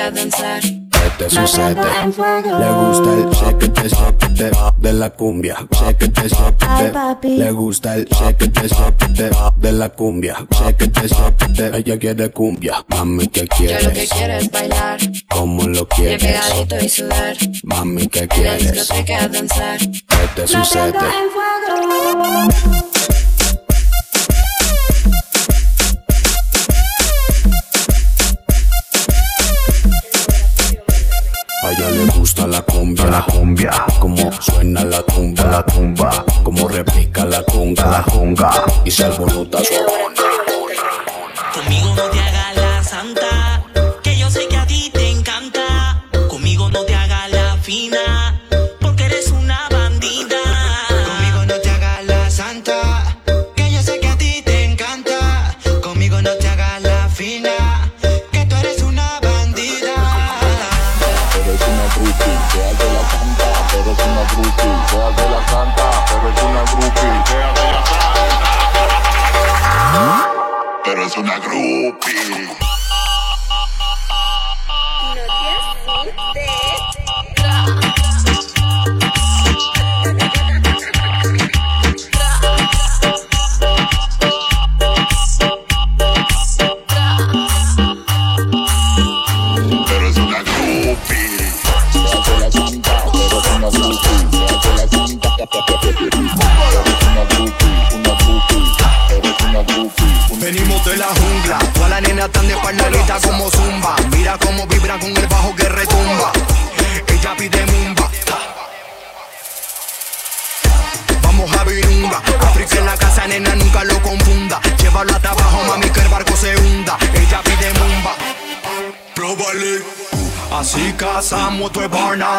a 0.04 0.10
danzar. 0.10 0.60
¿Qué 0.62 1.10
te 1.18 1.30
sucede? 1.30 1.74
Le 1.74 2.72
gusta 2.72 3.12
el 3.14 3.30
shake 3.30 3.62
it, 3.64 3.78
shake 3.86 4.74
de 4.78 4.92
la 4.92 5.10
cumbia. 5.10 5.56
Shake 5.70 6.02
it, 6.06 6.18
shake. 6.18 7.24
Le 7.24 7.50
gusta 7.52 7.94
el 7.96 8.04
shake 8.06 8.42
it, 8.44 8.58
shake 8.58 9.30
de 9.58 9.72
la 9.72 9.88
cumbia. 9.90 10.36
Shake 10.50 10.84
it, 10.84 10.96
shake. 11.06 11.74
Ella 11.74 11.98
quiere 11.98 12.30
cumbia. 12.30 12.84
Mami, 12.88 13.26
¿qué 13.28 13.40
Yo 13.40 13.46
lo 13.46 13.78
que 13.78 14.06
quieres? 14.06 14.10
quiero 14.10 14.32
es 14.34 14.50
bailar, 14.50 14.98
¿Cómo 15.30 15.62
lo 15.68 15.86
quieres? 15.88 16.22
pegadito 16.22 16.76
y 16.84 16.88
sudar. 16.88 17.36
Mami, 17.64 18.06
¿qué 18.08 18.20
En 18.20 18.28
la 18.28 18.34
quieres? 18.34 18.72
discoteca 18.72 19.24
a 19.24 19.28
danzar. 19.28 19.78
¿Qué 19.78 20.28
te 20.36 20.46
sucede? 20.46 20.92
Cumbia, 32.84 33.06
la 33.06 33.22
cumbia, 33.22 33.70
como 33.98 34.30
suena 34.42 34.84
la 34.84 35.02
tumba, 35.02 35.44
la 35.44 35.64
tumba, 35.64 36.24
como 36.42 36.68
repica 36.68 37.24
la 37.24 37.42
conga, 37.44 37.86
la 37.86 38.02
conga, 38.02 38.50
y 38.84 38.90
se 38.90 39.04
alborota 39.04 39.58
su 39.64 39.72
Conmigo 41.54 41.94
no 41.94 42.02
te 42.10 42.20
hagas 42.20 42.56
la 42.56 42.84
santa, 42.84 43.33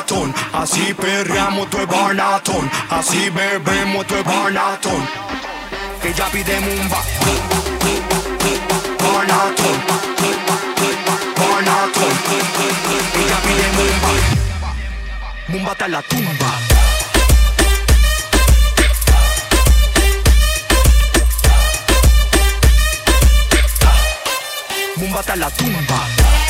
barnatón, 0.05 0.33
así 0.53 0.93
perreamos 0.93 1.69
tu 1.69 1.77
barnatón, 1.87 2.69
así 2.89 3.29
bebemos 3.29 4.05
tu 4.07 4.15
barnatón. 4.23 5.07
Ella 6.03 6.25
pide 6.31 6.59
mumba. 6.59 7.01
Barnatón, 8.99 9.77
barnatón. 11.37 12.13
Ella 13.15 13.37
pide 13.45 13.67
mumba. 13.77 14.09
Mumba 15.47 15.71
hasta 15.71 15.87
la 15.87 16.01
tumba. 16.03 16.59
Mumba 24.97 25.19
hasta 25.19 25.35
la 25.35 25.49
tumba. 25.49 26.44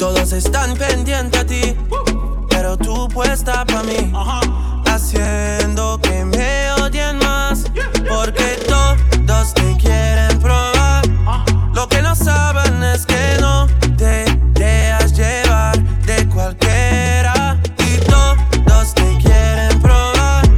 Todos 0.00 0.32
están 0.32 0.74
pendientes 0.78 1.38
a 1.38 1.44
ti, 1.44 1.76
pero 2.48 2.74
tú 2.78 3.06
puesta 3.08 3.66
pa' 3.66 3.82
mí. 3.82 4.10
Haciendo 4.86 6.00
que 6.00 6.24
me 6.24 6.72
odien 6.72 7.18
más, 7.18 7.64
porque 8.08 8.58
todos 8.66 9.52
te 9.52 9.76
quieren 9.76 10.40
probar. 10.40 11.06
Lo 11.74 11.86
que 11.86 12.00
no 12.00 12.14
saben 12.16 12.82
es 12.82 13.04
que 13.04 13.36
no 13.42 13.66
te 13.98 14.24
dejas 14.54 15.12
llevar 15.12 15.78
de 16.06 16.26
cualquiera. 16.30 17.60
Y 17.86 17.98
todos 18.08 18.94
te 18.94 19.18
quieren 19.18 19.82
probar. 19.82 20.48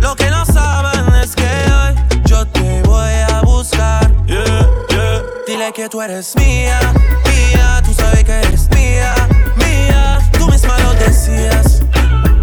Lo 0.00 0.16
que 0.16 0.30
no 0.30 0.46
saben 0.46 1.14
es 1.22 1.36
que 1.36 1.44
hoy 1.44 2.20
yo 2.24 2.46
te 2.46 2.82
voy 2.84 3.12
a 3.34 3.42
buscar. 3.42 4.10
Dile 5.46 5.72
que 5.74 5.90
tú 5.90 6.00
eres 6.00 6.34
mía, 6.36 6.80
decías 11.08 11.82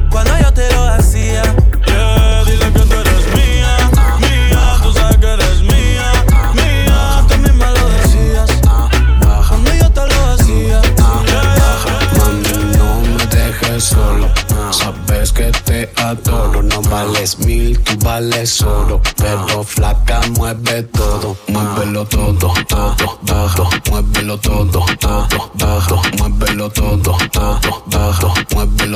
cuando 0.09 0.37
yo 0.39 0.51
te 0.51 0.71
lo 0.73 0.83
hacía. 0.89 1.43
dile 2.45 2.71
que 2.73 2.79
tú 2.79 2.93
eres 2.93 3.25
mía, 3.35 3.77
mía, 4.19 4.79
tú 4.81 4.91
sabes 4.93 5.17
que 5.17 5.27
eres 5.33 5.61
mía, 5.61 6.11
mía. 6.53 7.25
Tú 7.27 7.37
misma 7.37 7.69
lo 7.71 7.89
decías 7.89 8.49
cuando 9.49 9.73
yo 9.73 9.89
te 9.91 10.07
lo 10.07 10.25
hacía. 10.33 10.81
Mami, 12.17 12.77
no 12.77 13.01
me 13.17 13.25
dejes 13.27 13.83
solo. 13.83 14.27
Sabes 14.71 15.31
que 15.31 15.51
te 15.51 15.91
adoro. 15.97 16.63
No 16.63 16.81
vales 16.81 17.37
mil, 17.39 17.79
tú 17.83 17.93
vales 18.03 18.61
oro. 18.61 19.01
Pero 19.17 19.63
flaca, 19.63 20.21
mueve 20.37 20.83
todo. 20.83 21.37
Muévelo 21.47 22.05
todo, 22.05 22.53
todo, 22.67 22.95
todo. 23.25 23.69
Muévelo 23.91 24.37
todo, 24.39 24.85
todo, 24.97 25.49
todo. 25.57 26.01
Muévelo 26.17 26.69
todo, 26.69 27.04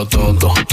todo. 0.06 0.69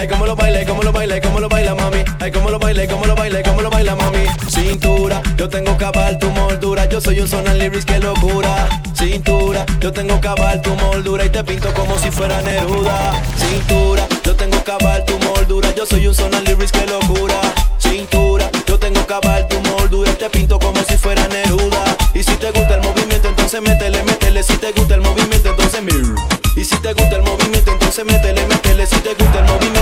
Ay, 0.00 0.08
cómo 0.08 0.24
lo 0.24 0.34
baila, 0.34 0.64
cómo 0.64 0.82
lo 0.82 0.92
baila, 0.92 1.20
cómo 1.20 1.40
lo 1.40 1.48
baila, 1.50 1.74
mami. 1.74 2.02
Ay, 2.20 2.32
cómo 2.32 2.48
lo 2.48 2.58
baila, 2.58 2.86
cómo 2.86 3.04
lo 3.04 3.14
baila, 3.14 3.42
cómo 3.42 3.60
lo 3.60 3.68
baila, 3.68 3.94
mami. 3.94 4.24
Cintura, 4.48 5.20
yo 5.36 5.46
tengo 5.46 5.76
cabal 5.76 6.18
tu 6.18 6.30
moldura. 6.30 6.88
Yo 6.88 7.02
soy 7.02 7.20
un 7.20 7.28
sonar 7.28 7.56
lyrics, 7.56 7.84
que 7.84 7.98
locura. 7.98 8.66
Cintura, 8.94 9.66
yo 9.78 9.92
tengo 9.92 10.18
cabal 10.18 10.62
tu 10.62 10.74
moldura 10.76 11.26
y 11.26 11.28
te 11.28 11.44
pinto 11.44 11.74
como 11.74 11.98
si 11.98 12.10
fuera 12.10 12.40
Neruda. 12.40 13.12
Cintura, 13.36 14.06
yo 14.24 14.34
tengo 14.34 14.64
cabal 14.64 15.04
tu 15.04 15.18
moldura. 15.18 15.68
Yo 15.74 15.84
soy 15.84 16.06
un 16.06 16.14
sonar 16.14 16.44
lyrics, 16.44 16.72
que 16.72 16.86
locura. 16.86 17.38
Cintura, 17.78 18.50
yo 18.66 18.78
tengo 18.78 19.06
cabal 19.06 19.48
tu 19.48 19.60
moldura 19.68 20.10
y 20.12 20.14
te 20.14 20.30
pinto 20.30 20.58
como 20.58 20.82
si 20.82 20.96
fuera 20.96 21.28
Neruda. 21.28 21.84
Y 22.14 22.22
si 22.22 22.36
te 22.36 22.50
gusta 22.52 22.76
el 22.76 22.80
movimiento, 22.80 23.28
entonces 23.28 23.60
métele, 23.60 24.02
métele. 24.04 24.42
Si 24.42 24.56
te 24.56 24.72
gusta 24.72 24.94
el 24.94 25.02
movimiento, 25.02 25.50
entonces 25.50 25.82
mir. 25.82 26.14
Y 26.56 26.64
si 26.64 26.76
te 26.78 26.94
gusta 26.94 27.16
el 27.16 27.22
movimiento, 27.22 27.70
entonces 27.70 28.04
métele, 28.06 28.46
métele. 28.46 28.86
Si 28.86 28.96
te 28.96 29.14
gusta 29.14 29.38
el 29.40 29.44
movimiento, 29.44 29.79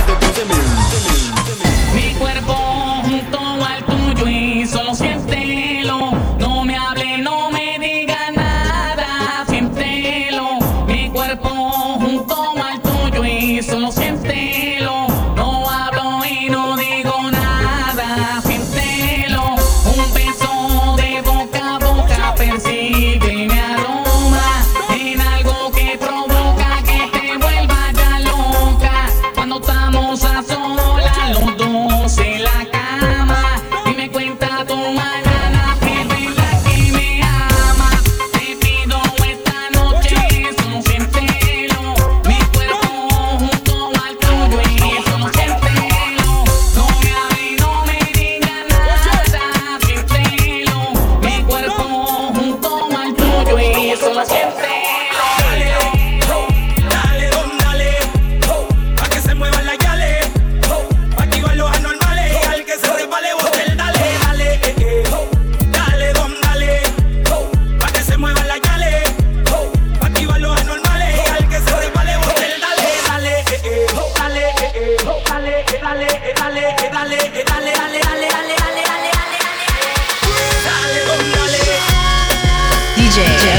DJ 83.19 83.58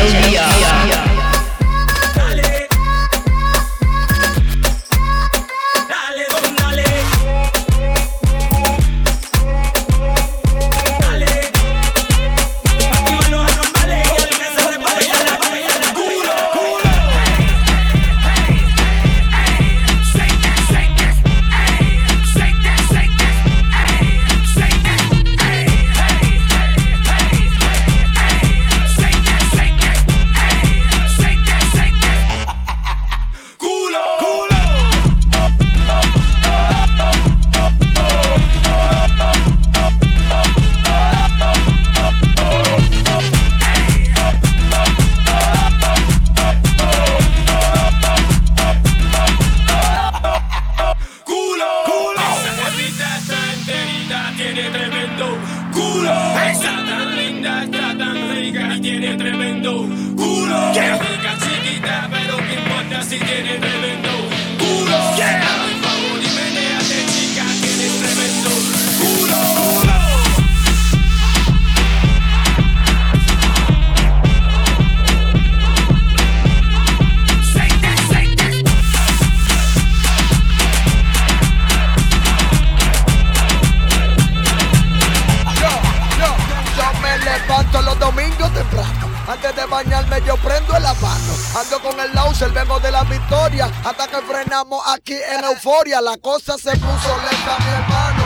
euforia. 95.90 96.00
La 96.00 96.16
cosa 96.18 96.56
se 96.56 96.70
puso 96.70 97.16
lenta, 97.18 97.56
mi 97.58 97.70
hermano. 97.70 98.24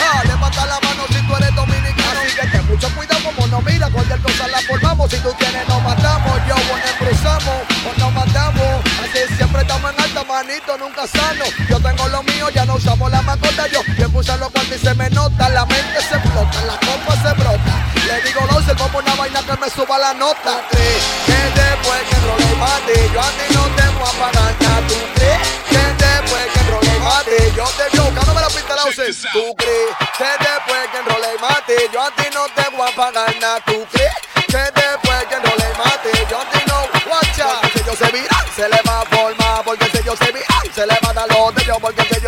Ah, 0.00 0.22
levanta 0.24 0.66
la 0.66 0.80
mano 0.80 1.04
si 1.08 1.26
tú 1.26 1.36
eres 1.36 1.54
dominicano. 1.54 2.20
Así 2.20 2.36
que 2.36 2.46
ten 2.48 2.66
mucho 2.66 2.88
cuidado 2.94 3.20
como 3.24 3.46
no 3.46 3.60
mira. 3.62 3.88
Cualquier 3.90 4.20
cosa 4.20 4.48
la 4.48 4.58
formamos. 4.62 5.10
Si 5.10 5.18
tú 5.18 5.32
tienes, 5.38 5.68
nos 5.68 5.82
matamos. 5.82 6.36
Yo, 6.48 6.54
bueno, 6.54 6.86
cruzamos 6.98 7.56
o 7.86 8.00
nos 8.00 8.12
matamos. 8.12 8.84
Así 9.02 9.34
siempre 9.36 9.62
estamos 9.62 9.92
en 9.92 10.00
alta 10.00 10.24
manito, 10.24 10.78
nunca 10.78 11.06
sano. 11.06 11.44
Yo 11.68 11.80
tengo 11.80 12.08
lo 12.08 12.22
mío, 12.24 12.48
ya 12.50 12.64
no 12.64 12.74
usamos 12.74 13.10
la 13.10 13.22
mascota. 13.22 13.66
Yo 13.68 13.80
bien 13.96 14.10
puse 14.10 14.36
los 14.38 14.50
cuartos 14.50 14.76
y 14.76 14.78
se 14.78 14.94
me 14.94 15.08
nota. 15.10 15.48
La 15.48 15.64
mente 15.66 16.00
se 16.00 16.16
explota, 16.16 16.62
la 16.66 16.74
copa 16.74 17.14
se 17.22 17.32
brota. 17.34 17.74
Le 18.06 18.22
digo, 18.22 18.40
no, 18.50 18.60
se 18.62 18.74
como 18.74 18.98
una 18.98 19.14
vaina 19.14 19.40
que 19.42 19.56
me 19.56 19.70
suba 19.70 19.98
la 19.98 20.14
nota. 20.14 20.60
¿Crees 20.70 21.31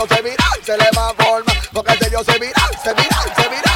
Se 0.09 0.21
vira, 0.21 0.45
se 0.63 0.77
le 0.77 0.91
va 0.95 1.09
a 1.09 1.15
formar. 1.15 1.57
Porque 1.73 1.93
si 1.93 2.11
yo 2.11 2.23
se 2.23 2.39
vira, 2.39 2.61
se 2.83 2.93
vira, 2.93 3.17
se 3.35 3.49
vira. 3.49 3.73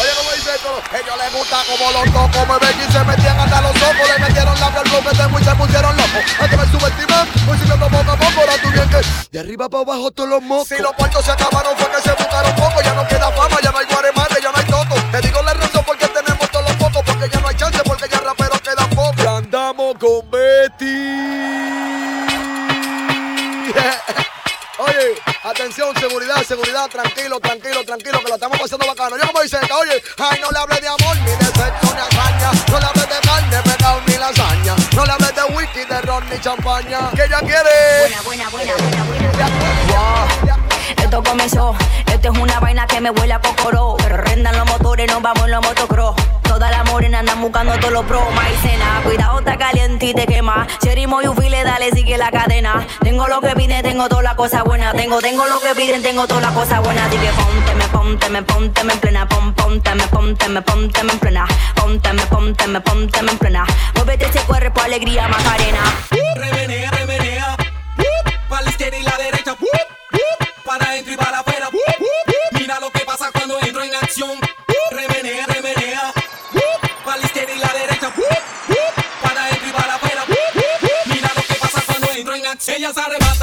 Oye, 0.00 0.10
como 0.16 0.32
dice 0.32 0.54
esto, 0.54 0.72
ellos 0.90 1.16
les 1.18 1.32
gusta 1.34 1.62
como 1.68 1.92
los 1.92 2.04
tocos 2.12 2.48
me 2.48 2.66
ven 2.66 2.80
y 2.80 2.92
se 2.92 3.04
metían 3.04 3.38
hasta 3.38 3.60
los 3.60 3.76
ojos, 3.76 4.08
le 4.08 4.18
metieron 4.24 4.58
la 4.58 4.72
piel 4.72 4.84
bloque 4.90 5.16
de 5.16 5.40
y 5.40 5.44
se 5.44 5.54
pusieron 5.54 5.96
locos. 5.96 6.22
Antes 6.40 6.58
me 6.58 6.66
subestiman, 6.66 7.28
voy 7.46 7.58
subiendo 7.58 7.88
poco 7.88 8.10
a 8.10 8.16
poco, 8.16 8.40
ahora 8.40 8.54
tú 8.62 8.70
bien 8.70 8.88
que 8.88 9.00
de 9.30 9.38
arriba 9.38 9.68
para 9.68 9.82
abajo 9.82 10.10
todos 10.12 10.30
los 10.30 10.42
mocos. 10.42 10.68
Si 10.68 10.78
los 10.78 10.94
puertos 10.94 11.24
se 11.24 11.30
acabaron 11.30 11.76
fue 11.76 11.90
que 11.90 12.00
se 12.02 12.12
buscaron 12.12 12.54
poco, 12.56 12.80
ya 12.82 12.91
Tranquilo. 26.88 27.38
tranquilo, 27.38 27.84
tranquilo, 27.84 28.18
que 28.18 28.28
lo 28.28 28.34
estamos 28.34 28.58
pasando 28.58 28.86
bacano. 28.86 29.16
Yo 29.16 29.26
como 29.28 29.40
dice 29.42 29.56
oye, 29.56 30.02
ay, 30.18 30.40
no 30.40 30.50
le 30.50 30.58
hables 30.58 30.80
de 30.80 30.88
amor, 30.88 31.16
ni 31.18 31.30
de 31.30 31.44
sexo, 31.44 31.94
ni 31.94 32.00
hazaña. 32.00 32.50
No 32.70 32.80
le 32.80 32.86
hables 32.86 33.08
de 33.08 33.20
carne, 33.22 33.56
pegado, 33.62 34.00
ni 34.06 34.14
lasaña. 34.14 34.74
No 34.96 35.04
le 35.06 35.12
hables 35.12 35.34
de 35.34 35.44
whisky, 35.54 35.84
de 35.84 36.00
ron, 36.02 36.28
ni 36.28 36.40
champaña. 36.40 37.10
Que 37.14 37.24
ella 37.24 37.38
quiere. 37.38 38.00
Buena, 38.00 38.22
buena, 38.22 38.48
buena, 38.50 38.72
buena, 38.74 39.04
buena. 39.04 40.26
Esto 40.96 41.22
comenzó, 41.22 41.74
esto 42.12 42.32
es 42.32 42.38
una 42.38 42.58
vaina 42.58 42.86
que 42.86 43.00
me 43.00 43.10
huele 43.10 43.34
a 43.34 43.40
cocoró. 43.40 43.96
Pero 43.98 44.16
rendan 44.16 44.56
los 44.58 44.66
motores, 44.66 45.10
nos 45.10 45.22
vamos 45.22 45.44
en 45.44 45.50
los 45.52 45.62
motocross. 45.62 46.21
Buscando 47.52 47.78
todos 47.80 47.92
los 47.92 48.04
pros. 48.06 48.22
Maicena, 48.34 49.02
cuidado, 49.04 49.40
está 49.40 49.58
caliente 49.58 50.06
y 50.06 50.14
te 50.14 50.26
quema. 50.26 50.66
Cherry 50.82 51.06
Moyufile, 51.06 51.62
dale, 51.64 51.90
sigue 51.90 52.16
la 52.16 52.30
cadena. 52.30 52.86
Tengo 53.02 53.28
lo 53.28 53.42
que 53.42 53.50
piden, 53.54 53.82
tengo 53.82 54.08
toda 54.08 54.22
la 54.22 54.34
cosa 54.34 54.62
buena. 54.62 54.92
Tengo, 54.94 55.20
tengo 55.20 55.46
lo 55.46 55.60
que 55.60 55.74
piden, 55.74 56.02
tengo 56.02 56.26
toda 56.26 56.40
la 56.40 56.54
cosa 56.54 56.80
buena. 56.80 57.04
Así 57.04 57.18
que 57.18 57.28
ponte, 57.28 57.74
me 57.74 57.88
ponte, 57.88 58.30
me 58.30 58.42
ponte, 58.42 58.84
me 58.84 58.94
en 58.94 59.00
plena. 59.00 59.28
Pon, 59.28 59.52
ponte, 59.52 59.94
me 59.94 60.06
ponte, 60.06 60.48
me 60.48 60.62
ponte, 60.62 61.04
me 61.04 61.12
en 61.12 61.18
plena. 61.18 61.46
Ponte, 61.76 62.12
me 62.14 62.22
ponte, 62.22 62.66
me 62.68 62.80
ponte, 62.80 63.22
me 63.22 63.32
en 63.32 63.38
plena. 63.38 63.66
Muévete 63.96 64.24
ese 64.24 64.40
cuerpo, 64.40 64.80
alegría, 64.80 65.28
Macarena. 65.28 65.82
Remenea, 66.34 66.90
remenea. 66.90 67.56
Para 68.48 68.62
la 68.62 68.70
izquierda 68.70 68.96
y 68.96 69.02
la 69.02 69.16
derecha. 69.18 69.56
Para 70.64 70.86
adentro 70.86 71.12
y 71.12 71.16
para 71.18 71.40
afuera. 71.40 71.51
Ella 82.82 82.92
se 82.92 83.00
arrebata. 83.00 83.41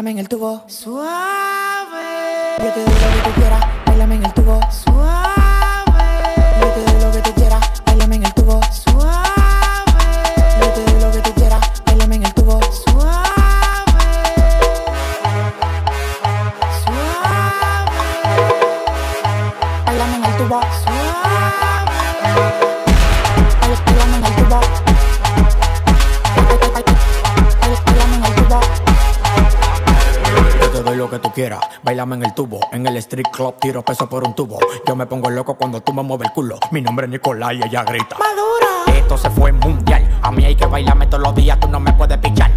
Bailame 0.00 0.10
en 0.12 0.18
el 0.18 0.28
tubo. 0.28 0.62
Suave. 0.66 1.06
Yo 2.58 2.72
te 2.72 2.80
doy 2.80 2.94
lo 2.94 3.22
que 3.22 3.28
tú 3.28 3.40
quieras, 3.40 3.64
en 32.00 32.24
el 32.24 32.34
tubo. 32.34 32.60
En 32.72 32.86
el 32.86 32.96
street 32.96 33.28
club 33.30 33.56
tiro 33.60 33.82
peso 33.82 34.08
por 34.08 34.26
un 34.26 34.34
tubo. 34.34 34.58
Yo 34.86 34.96
me 34.96 35.06
pongo 35.06 35.28
loco 35.30 35.54
cuando 35.54 35.82
tú 35.82 35.92
me 35.92 36.02
mueves 36.02 36.28
el 36.28 36.32
culo. 36.32 36.58
Mi 36.70 36.80
nombre 36.80 37.06
es 37.06 37.10
Nicolás 37.10 37.52
y 37.52 37.62
ella 37.62 37.84
grita. 37.84 38.16
Esto 38.86 39.18
se 39.18 39.28
fue 39.30 39.52
mundial. 39.52 40.08
A 40.22 40.30
mí 40.30 40.44
hay 40.44 40.56
que 40.56 40.66
bailarme 40.66 41.06
todos 41.06 41.22
los 41.22 41.34
días, 41.34 41.60
tú 41.60 41.68
no 41.68 41.78
me 41.78 41.92
puedes 41.92 42.16
pichar. 42.18 42.49